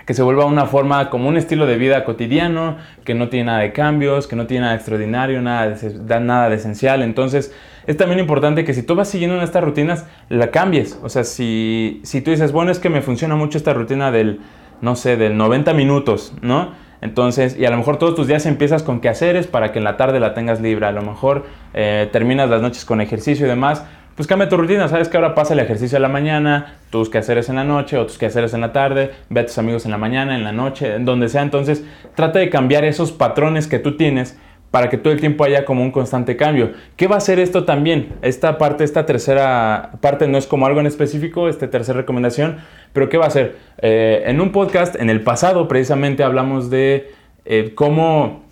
que 0.06 0.14
se 0.14 0.22
vuelva 0.22 0.46
una 0.46 0.66
forma 0.66 1.10
como 1.10 1.30
un 1.30 1.38
estilo 1.38 1.66
de 1.66 1.78
vida 1.78 2.04
cotidiano, 2.04 2.78
que 3.06 3.14
no 3.14 3.30
tiene 3.30 3.46
nada 3.46 3.60
de 3.60 3.72
cambios, 3.72 4.28
que 4.28 4.36
no 4.36 4.48
tiene 4.48 4.66
nada 4.66 4.76
extraordinario, 4.76 5.42
nada 5.42 5.70
de, 5.70 6.20
nada 6.20 6.50
de 6.50 6.56
esencial. 6.56 7.02
Entonces, 7.02 7.54
es 7.88 7.98
también 7.98 8.20
importante 8.20 8.64
que 8.66 8.74
si 8.74 8.84
tú 8.84 8.96
vas 8.96 9.10
siguiendo 9.10 9.38
en 9.38 9.44
estas 9.44 9.64
rutinas, 9.64 10.06
la 10.30 10.52
cambies. 10.52 11.00
O 11.04 11.10
sea, 11.10 11.24
si, 11.24 12.02
si 12.04 12.22
tú 12.22 12.32
dices, 12.32 12.52
bueno, 12.52 12.72
es 12.72 12.80
que 12.80 12.90
me 12.90 13.02
funciona 13.02 13.36
mucho 13.36 13.58
esta 13.58 13.74
rutina 13.74 14.12
del, 14.12 14.42
no 14.82 14.96
sé, 14.96 15.18
del 15.18 15.38
90 15.38 15.74
minutos, 15.74 16.34
¿no? 16.42 16.72
Entonces, 17.02 17.58
y 17.60 17.66
a 17.66 17.70
lo 17.70 17.76
mejor 17.76 17.98
todos 17.98 18.16
tus 18.16 18.28
días 18.28 18.46
empiezas 18.46 18.82
con 18.82 19.02
quehaceres 19.02 19.46
para 19.46 19.74
que 19.74 19.80
en 19.80 19.84
la 19.84 19.98
tarde 19.98 20.22
la 20.22 20.34
tengas 20.34 20.62
libre. 20.62 20.86
A 20.86 20.94
lo 20.94 21.02
mejor 21.02 21.46
eh, 21.74 22.08
terminas 22.14 22.50
las 22.50 22.62
noches 22.62 22.86
con 22.86 23.02
ejercicio 23.02 23.46
y 23.46 23.50
demás 23.50 23.84
pues 24.16 24.28
cambia 24.28 24.50
tu 24.50 24.58
rutina. 24.58 24.88
Sabes 24.88 25.10
que 25.10 25.18
ahora 25.18 25.36
pasa 25.36 25.54
el 25.54 25.60
ejercicio 25.60 25.98
a 25.98 26.02
la 26.02 26.10
mañana, 26.10 26.76
tus 26.90 27.10
quehaceres 27.10 27.50
en 27.50 27.56
la 27.56 27.64
noche 27.64 27.98
o 27.98 28.06
tus 28.06 28.18
quehaceres 28.18 28.54
en 28.54 28.62
la 28.62 28.72
tarde, 28.72 29.12
ve 29.30 29.42
a 29.42 29.46
tus 29.46 29.58
amigos 29.58 29.86
en 29.86 29.92
la 29.92 29.98
mañana, 29.98 30.36
en 30.36 30.44
la 30.44 30.52
noche, 30.52 30.96
en 30.96 31.06
donde 31.06 31.30
sea. 31.30 31.42
Entonces, 31.42 31.84
trata 32.16 32.40
de 32.40 32.50
cambiar 32.50 32.86
esos 32.86 33.12
patrones 33.12 33.68
que 33.68 33.80
tú 33.80 33.98
tienes 33.98 34.38
para 34.72 34.90
que 34.90 34.98
todo 34.98 35.14
el 35.14 35.20
tiempo 35.20 35.44
haya 35.44 35.66
como 35.66 35.84
un 35.84 35.92
constante 35.92 36.36
cambio. 36.36 36.72
¿Qué 36.96 37.08
va 37.08 37.16
a 37.16 37.18
hacer 37.20 37.40
esto 37.40 37.64
también? 37.64 38.14
Esta 38.24 38.58
parte, 38.58 38.84
esta 38.84 39.06
tercera 39.06 39.92
parte 40.02 40.28
no 40.28 40.38
es 40.38 40.48
como 40.48 40.66
algo 40.66 40.80
en 40.80 40.88
específico, 40.88 41.48
esta 41.48 41.70
tercera 41.70 42.00
recomendación, 42.00 42.58
pero 42.92 43.08
¿qué 43.08 43.18
va 43.18 43.26
a 43.26 43.28
hacer? 43.28 43.56
Eh, 43.84 44.24
en 44.26 44.42
un 44.42 44.52
podcast, 44.52 44.96
en 44.96 45.12
el 45.12 45.22
pasado 45.22 45.68
precisamente 45.68 46.24
hablamos 46.24 46.72
de 46.72 47.12
eh, 47.46 47.74
cómo 47.76 48.44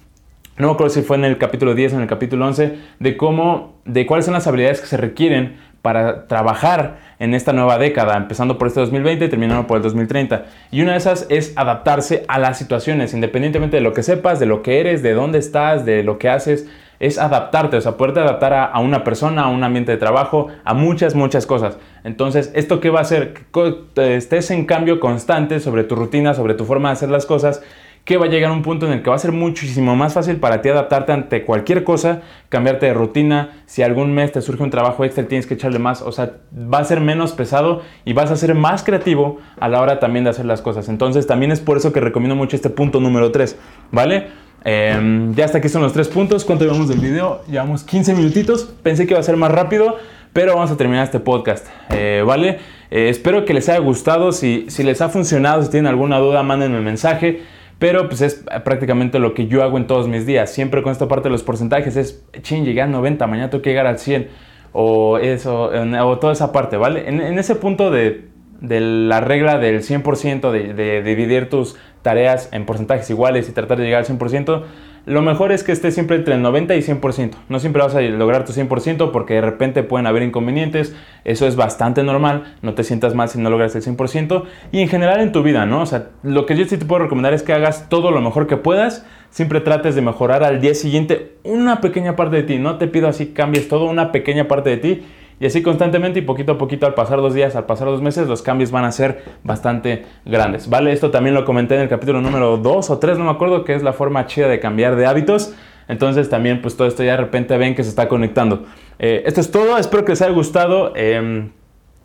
no 0.58 0.68
me 0.68 0.74
acuerdo 0.74 0.94
si 0.94 1.02
fue 1.02 1.18
en 1.18 1.26
el 1.26 1.40
capítulo 1.40 1.74
10 1.74 1.94
o 1.94 1.96
en 1.96 2.02
el 2.04 2.08
capítulo 2.08 2.46
11, 2.46 2.78
de 3.00 3.18
cómo, 3.18 3.71
de 3.86 4.06
cuáles 4.06 4.26
son 4.26 4.34
las 4.34 4.48
habilidades 4.48 4.82
que 4.82 4.88
se 4.88 4.98
requieren 4.98 5.58
para 5.82 6.28
trabajar 6.28 7.00
en 7.20 7.34
esta 7.34 7.54
nueva 7.54 7.78
década, 7.78 8.16
empezando 8.18 8.58
por 8.58 8.68
este 8.68 8.80
2020 8.82 9.26
y 9.26 9.30
terminando 9.30 9.66
por 9.68 9.78
el 9.78 9.84
2030. 9.84 10.46
Y 10.72 10.82
una 10.82 10.92
de 10.92 10.98
esas 10.98 11.26
es 11.30 11.54
adaptarse 11.56 12.24
a 12.28 12.40
las 12.40 12.58
situaciones, 12.58 13.14
independientemente 13.14 13.78
de 13.78 13.82
lo 13.82 13.94
que 13.94 14.04
sepas, 14.04 14.40
de 14.40 14.46
lo 14.46 14.62
que 14.62 14.80
eres, 14.80 15.02
de 15.02 15.14
dónde 15.14 15.40
estás, 15.40 15.86
de 15.86 16.04
lo 16.04 16.20
que 16.20 16.30
haces, 16.30 16.68
es 17.00 17.18
adaptarte, 17.18 17.78
o 17.78 17.82
sea, 17.82 17.98
poderte 17.98 18.20
adaptar 18.20 18.54
a, 18.54 18.80
una 18.80 19.04
persona, 19.04 19.46
a 19.46 19.48
un 19.48 19.64
ambiente 19.64 19.92
de 19.92 19.98
trabajo, 19.98 20.50
a 20.64 20.76
muchas, 20.76 21.16
muchas 21.16 21.48
cosas. 21.48 21.78
Entonces, 22.04 22.52
¿esto 22.54 22.80
qué 22.80 22.92
va 22.92 23.00
a 23.00 23.02
hacer? 23.02 23.34
Que 23.52 24.16
estés 24.16 24.52
en 24.52 24.66
cambio 24.66 25.00
constante 25.00 25.60
sobre 25.60 25.84
tu 25.84 25.96
rutina, 25.96 26.36
sobre 26.36 26.54
tu 26.54 26.66
forma 26.66 26.90
de 26.90 26.94
hacer 26.94 27.10
las 27.10 27.26
cosas 27.26 27.64
que 28.06 28.18
va 28.18 28.26
a 28.26 28.30
llegar 28.30 28.52
un 28.52 28.64
punto 28.64 28.88
en 28.88 28.94
el 28.94 29.04
que 29.04 29.10
va 29.10 29.16
a 29.16 29.20
ser 29.20 29.32
muchísimo 29.32 29.96
más 29.96 30.14
fácil 30.14 30.38
para 30.38 30.62
ti 30.62 30.70
adaptarte 30.70 31.12
ante 31.12 31.46
cualquier 31.46 31.84
cosa, 31.84 32.22
cambiarte 32.50 32.88
de 32.88 32.94
rutina, 32.94 33.64
si 33.68 33.84
algún 33.84 34.14
mes 34.14 34.32
te 34.32 34.42
surge 34.42 34.64
un 34.64 34.72
trabajo 34.72 35.06
extra 35.06 35.28
tienes 35.28 35.46
que 35.46 35.54
echarle 35.54 35.80
más, 35.80 36.02
o 36.02 36.12
sea, 36.12 36.34
va 36.52 36.80
a 36.80 36.84
ser 36.84 37.00
menos 37.00 37.34
pesado 37.34 37.82
y 38.04 38.14
vas 38.14 38.32
a 38.32 38.36
ser 38.36 38.56
más 38.56 38.84
creativo 38.84 39.40
a 39.60 39.68
la 39.68 39.82
hora 39.82 40.00
también 40.00 40.24
de 40.24 40.32
hacer 40.32 40.46
las 40.46 40.62
cosas. 40.62 40.90
Entonces 40.90 41.28
también 41.28 41.52
es 41.52 41.60
por 41.60 41.78
eso 41.78 41.94
que 41.94 42.00
recomiendo 42.00 42.36
mucho 42.36 42.56
este 42.56 42.70
punto 42.70 43.00
número 43.00 43.32
3, 43.32 43.58
¿vale? 43.92 44.28
Em, 44.64 45.34
ya 45.34 45.46
hasta 45.46 45.58
aquí 45.58 45.70
son 45.70 45.82
los 45.82 45.94
tres 45.94 46.08
puntos. 46.08 46.46
¿Cuánto 46.46 46.66
llevamos 46.66 46.88
del 46.88 47.00
video? 47.00 47.42
Llevamos 47.48 47.84
15 47.84 48.14
minutitos. 48.14 48.64
Pensé 48.84 49.06
que 49.08 49.14
iba 49.14 49.20
a 49.20 49.24
ser 49.24 49.38
más 49.38 49.52
rápido, 49.52 49.98
pero 50.34 50.56
vamos 50.56 50.72
a 50.72 50.78
terminar 50.78 51.04
este 51.04 51.20
podcast, 51.20 51.68
eh, 51.90 52.24
¿vale? 52.26 52.60
Eh, 52.92 53.10
espero 53.10 53.46
que 53.46 53.54
les 53.54 53.70
haya 53.70 53.80
gustado, 53.80 54.32
si, 54.32 54.66
si 54.70 54.84
les 54.84 55.02
ha 55.02 55.10
funcionado, 55.10 55.64
si 55.64 55.70
tienen 55.70 55.88
alguna 55.88 56.20
duda, 56.20 56.44
mándenme 56.44 56.78
un 56.78 56.84
mensaje. 56.84 57.42
Pero 57.82 58.08
pues 58.08 58.22
es 58.22 58.46
prácticamente 58.64 59.18
lo 59.18 59.34
que 59.34 59.48
yo 59.48 59.64
hago 59.64 59.76
en 59.80 59.88
todos 59.88 60.08
mis 60.08 60.28
días. 60.28 60.52
Siempre 60.52 60.84
con 60.84 60.92
esta 60.92 61.08
parte 61.08 61.30
de 61.30 61.32
los 61.32 61.42
porcentajes 61.42 61.96
es, 61.96 62.24
ching, 62.44 62.64
llegué 62.64 62.84
al 62.84 62.92
90, 62.92 63.26
mañana 63.26 63.50
tengo 63.50 63.64
que 63.64 63.72
llegar 63.72 63.88
al 63.88 63.98
100. 63.98 64.28
O 64.72 65.18
eso, 65.18 65.72
o 65.72 66.20
toda 66.20 66.32
esa 66.32 66.52
parte, 66.52 66.78
¿vale? 66.78 67.10
En, 67.10 67.40
ese 67.40 67.56
punto 67.56 67.90
de, 67.90 68.28
de, 68.60 68.80
la 68.82 69.20
regla 69.20 69.58
del 69.58 69.82
100% 69.82 70.52
de, 70.52 70.76
de 70.76 71.02
dividir 71.02 71.50
tus 71.50 71.76
tareas 72.04 72.50
en 72.52 72.68
porcentajes 72.68 73.10
iguales 73.10 73.50
y 73.50 73.52
tratar 73.52 73.80
de 73.80 73.86
llegar 73.86 74.02
al 74.02 74.06
100%, 74.06 74.62
lo 75.06 75.22
mejor 75.24 75.52
es 75.52 75.64
que 75.64 75.72
estés 75.72 75.96
siempre 75.96 76.18
entre 76.18 76.36
el 76.36 76.42
90 76.42 76.76
y 76.76 76.82
100%. 76.82 77.32
No 77.50 77.60
siempre 77.60 77.82
vas 77.82 77.96
a 77.96 78.02
lograr 78.02 78.46
tu 78.46 78.54
100% 78.54 79.12
porque 79.12 79.36
de 79.36 79.42
repente 79.42 79.82
pueden 79.82 80.06
haber 80.06 80.22
inconvenientes. 80.22 80.96
Eso 81.26 81.48
es 81.48 81.56
bastante 81.56 82.04
normal. 82.04 82.56
No 82.62 82.76
te 82.76 82.84
sientas 82.84 83.16
mal 83.16 83.28
si 83.28 83.40
no 83.40 83.50
logras 83.50 83.76
el 83.76 83.82
100%. 83.82 84.44
Y 84.72 84.82
en 84.82 84.90
general 84.90 85.22
en 85.22 85.32
tu 85.32 85.42
vida, 85.42 85.66
¿no? 85.66 85.82
O 85.82 85.86
sea, 85.86 86.10
lo 86.22 86.46
que 86.46 86.56
yo 86.56 86.66
sí 86.66 86.78
te 86.78 86.86
puedo 86.86 87.04
recomendar 87.04 87.34
es 87.34 87.42
que 87.42 87.54
hagas 87.54 87.90
todo 87.90 88.12
lo 88.12 88.22
mejor 88.22 88.46
que 88.46 88.58
puedas. 88.58 89.06
Siempre 89.32 89.62
trates 89.62 89.96
de 89.96 90.02
mejorar 90.02 90.44
al 90.44 90.62
día 90.62 90.76
siguiente 90.76 91.38
una 91.44 91.82
pequeña 91.82 92.16
parte 92.16 92.36
de 92.36 92.44
ti. 92.44 92.60
No 92.60 92.78
te 92.78 92.88
pido 92.88 93.08
así 93.08 93.28
cambies 93.28 93.68
todo, 93.70 93.86
una 93.86 94.12
pequeña 94.12 94.48
parte 94.48 94.70
de 94.70 94.78
ti 94.78 95.04
y 95.42 95.48
así 95.48 95.64
constantemente 95.64 96.20
y 96.20 96.22
poquito 96.22 96.52
a 96.52 96.58
poquito 96.60 96.86
al 96.86 96.94
pasar 96.94 97.18
dos 97.18 97.34
días, 97.34 97.56
al 97.56 97.66
pasar 97.66 97.88
dos 97.88 98.00
meses, 98.00 98.28
los 98.28 98.44
cambios 98.44 98.70
van 98.70 98.86
a 98.86 98.92
ser 98.92 99.24
bastante 99.44 100.06
grandes. 100.24 100.70
¿Vale? 100.70 100.92
Esto 100.92 101.10
también 101.10 101.34
lo 101.34 101.46
comenté 101.46 101.74
en 101.74 101.82
el 101.82 101.90
capítulo 101.90 102.22
número 102.22 102.58
2 102.58 102.90
o 102.92 103.00
3, 103.00 103.18
no 103.18 103.24
me 103.24 103.32
acuerdo, 103.32 103.64
que 103.66 103.74
es 103.74 103.82
la 103.82 103.92
forma 103.92 104.28
chida 104.28 104.48
de 104.48 104.60
cambiar 104.60 104.96
de 104.96 105.08
hábitos. 105.08 105.56
Entonces 105.88 106.30
también 106.30 106.62
pues 106.62 106.78
todo 106.78 106.88
esto 106.88 107.04
ya 107.04 107.14
de 107.14 107.18
repente 107.18 107.58
ven 107.58 107.74
que 107.74 107.84
se 107.84 107.90
está 107.90 108.08
conectando. 108.08 108.66
Eh, 109.00 109.24
esto 109.26 109.42
es 109.42 109.50
todo, 109.50 109.80
espero 109.80 110.06
que 110.06 110.12
les 110.12 110.22
haya 110.22 110.32
gustado. 110.32 110.96
Em, 110.96 111.50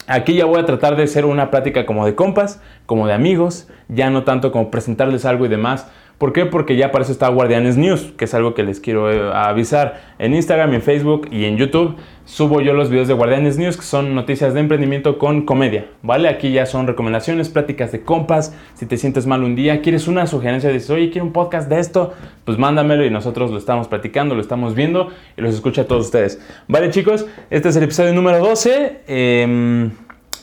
aquí 0.06 0.32
ya 0.34 0.46
voy 0.46 0.58
a 0.58 0.64
tratar 0.64 0.96
de 0.96 1.02
hacer 1.02 1.26
una 1.26 1.50
plática 1.50 1.84
como 1.84 2.06
de 2.06 2.14
compas, 2.14 2.62
como 2.86 3.06
de 3.06 3.12
amigos, 3.12 3.68
ya 3.88 4.08
no 4.08 4.24
tanto 4.24 4.50
como 4.50 4.70
presentarles 4.70 5.26
algo 5.26 5.44
y 5.44 5.50
demás 5.50 5.88
¿Por 6.18 6.32
qué? 6.32 6.46
Porque 6.46 6.76
ya 6.76 6.92
para 6.92 7.04
eso 7.04 7.12
está 7.12 7.28
Guardianes 7.28 7.76
News, 7.76 8.14
que 8.16 8.24
es 8.24 8.32
algo 8.32 8.54
que 8.54 8.62
les 8.62 8.80
quiero 8.80 9.12
eh, 9.12 9.30
avisar. 9.34 10.14
En 10.18 10.34
Instagram, 10.34 10.72
en 10.72 10.80
Facebook 10.80 11.28
y 11.30 11.44
en 11.44 11.58
YouTube 11.58 11.96
subo 12.24 12.62
yo 12.62 12.72
los 12.72 12.88
videos 12.88 13.06
de 13.06 13.12
Guardianes 13.12 13.58
News, 13.58 13.76
que 13.76 13.82
son 13.82 14.14
noticias 14.14 14.54
de 14.54 14.60
emprendimiento 14.60 15.18
con 15.18 15.44
comedia, 15.44 15.88
¿vale? 16.02 16.30
Aquí 16.30 16.52
ya 16.52 16.64
son 16.64 16.86
recomendaciones, 16.86 17.50
pláticas 17.50 17.92
de 17.92 18.00
compas. 18.00 18.56
Si 18.72 18.86
te 18.86 18.96
sientes 18.96 19.26
mal 19.26 19.44
un 19.44 19.56
día, 19.56 19.82
quieres 19.82 20.08
una 20.08 20.26
sugerencia, 20.26 20.70
dices, 20.70 20.88
oye, 20.88 21.10
quiero 21.10 21.26
un 21.26 21.34
podcast 21.34 21.68
de 21.68 21.80
esto, 21.80 22.14
pues 22.46 22.56
mándamelo 22.56 23.04
y 23.04 23.10
nosotros 23.10 23.50
lo 23.50 23.58
estamos 23.58 23.86
platicando, 23.86 24.34
lo 24.34 24.40
estamos 24.40 24.74
viendo 24.74 25.10
y 25.36 25.42
los 25.42 25.54
escucha 25.54 25.82
a 25.82 25.84
todos 25.84 26.06
ustedes. 26.06 26.40
¿Vale, 26.66 26.88
chicos? 26.88 27.26
Este 27.50 27.68
es 27.68 27.76
el 27.76 27.82
episodio 27.82 28.14
número 28.14 28.38
12. 28.38 29.02
Eh, 29.06 29.90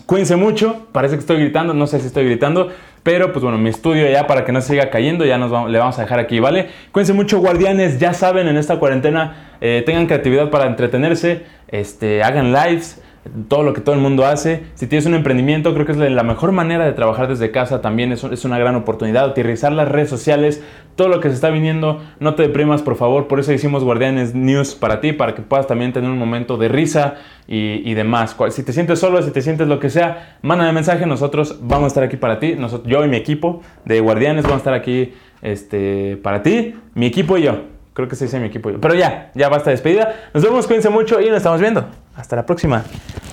cuídense 0.06 0.36
mucho, 0.36 0.86
parece 0.92 1.16
que 1.16 1.22
estoy 1.22 1.38
gritando, 1.38 1.74
no 1.74 1.88
sé 1.88 2.00
si 2.00 2.06
estoy 2.06 2.26
gritando. 2.26 2.70
Pero 3.04 3.34
pues 3.34 3.44
bueno, 3.44 3.58
mi 3.58 3.70
estudio 3.70 4.10
ya 4.10 4.28
para 4.28 4.46
que 4.46 4.54
no 4.54 4.62
siga 4.62 4.90
cayendo, 4.90 5.26
ya 5.26 5.38
nos 5.38 5.70
le 5.70 5.78
vamos 5.78 6.00
a 6.00 6.04
dejar 6.04 6.20
aquí, 6.20 6.40
¿vale? 6.40 6.70
Cuídense 6.94 7.14
mucho 7.14 7.40
guardianes, 7.40 8.00
ya 8.00 8.14
saben, 8.14 8.48
en 8.48 8.56
esta 8.56 8.80
cuarentena 8.80 9.56
eh, 9.60 9.84
tengan 9.86 10.08
creatividad 10.08 10.50
para 10.50 10.68
entretenerse, 10.68 11.44
este, 11.68 12.24
hagan 12.24 12.54
lives, 12.54 13.02
todo 13.48 13.64
lo 13.64 13.74
que 13.74 13.82
todo 13.82 13.96
el 13.96 14.02
mundo 14.02 14.26
hace. 14.26 14.64
Si 14.76 14.88
tienes 14.88 15.06
un 15.06 15.14
emprendimiento, 15.14 15.74
creo 15.74 15.86
que 15.86 15.94
es 15.94 15.98
la 15.98 16.24
mejor 16.24 16.52
manera 16.52 16.86
de 16.86 16.92
trabajar 16.92 17.28
desde 17.28 17.52
casa 17.52 17.82
también. 17.82 18.12
Es, 18.12 18.24
es, 18.24 18.46
una 18.46 18.58
gran 18.58 18.76
oportunidad. 18.76 19.30
Utilizar 19.30 19.72
las 19.72 19.88
redes 19.88 20.10
sociales, 20.10 20.64
todo 20.96 21.08
lo 21.08 21.20
que 21.20 21.30
se 21.30 21.36
está 21.36 21.50
viniendo. 21.50 22.02
No 22.20 22.36
te 22.36 22.44
deprimas, 22.44 22.82
por 22.82 22.96
favor. 22.96 23.28
Por 23.28 23.40
eso 23.40 23.54
hicimos 23.54 23.84
Guardianes 23.84 24.36
News 24.36 24.76
para 24.76 25.00
ti, 25.00 25.14
para 25.14 25.36
que 25.36 25.42
puedas 25.42 25.68
también 25.68 25.94
tener 25.94 26.10
un 26.10 26.18
momento 26.18 26.58
de 26.58 26.68
risa 26.68 27.16
y, 27.48 27.94
demás. 27.94 28.36
Si 28.50 28.64
te 28.64 28.74
sientes 28.74 29.00
solo, 29.00 29.22
si 29.22 29.32
te 29.32 29.42
sientes 29.42 29.68
lo 29.68 29.80
que 29.80 29.90
sea, 29.90 30.38
mándame 30.42 30.74
mensaje. 30.74 31.06
Nosotros 31.06 31.60
vamos 31.62 31.86
a 31.86 31.88
estar 31.88 32.04
aquí 32.04 32.18
para 32.18 32.40
ti. 32.40 32.56
Nosotros, 32.58 32.92
yo 32.92 33.06
y 33.06 33.08
mi 33.08 33.18
equipo 33.18 33.62
de 33.86 34.00
Guardianes 34.02 34.44
vamos 34.44 34.58
a 34.58 34.60
estar 34.60 34.74
aquí 34.74 35.14
este, 35.42 36.18
para 36.24 36.44
ti, 36.44 36.76
mi 36.94 37.06
equipo 37.06 37.38
y 37.38 37.44
yo. 37.44 37.74
Creo 37.94 38.08
que 38.08 38.16
se 38.16 38.26
dice 38.26 38.40
mi 38.40 38.48
equipo. 38.48 38.72
Pero 38.82 38.96
ya, 38.96 39.32
ya 39.36 39.50
basta 39.50 39.70
despedida. 39.70 40.30
Nos 40.34 40.44
vemos, 40.44 40.66
cuídense 40.66 40.90
mucho 40.90 41.22
y 41.22 41.28
nos 41.28 41.38
estamos 41.38 41.62
viendo. 41.62 42.03
Hasta 42.16 42.36
la 42.36 42.46
próxima. 42.46 42.84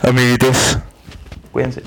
Amiguitos. 0.03 0.79
Cuídense. 1.53 1.83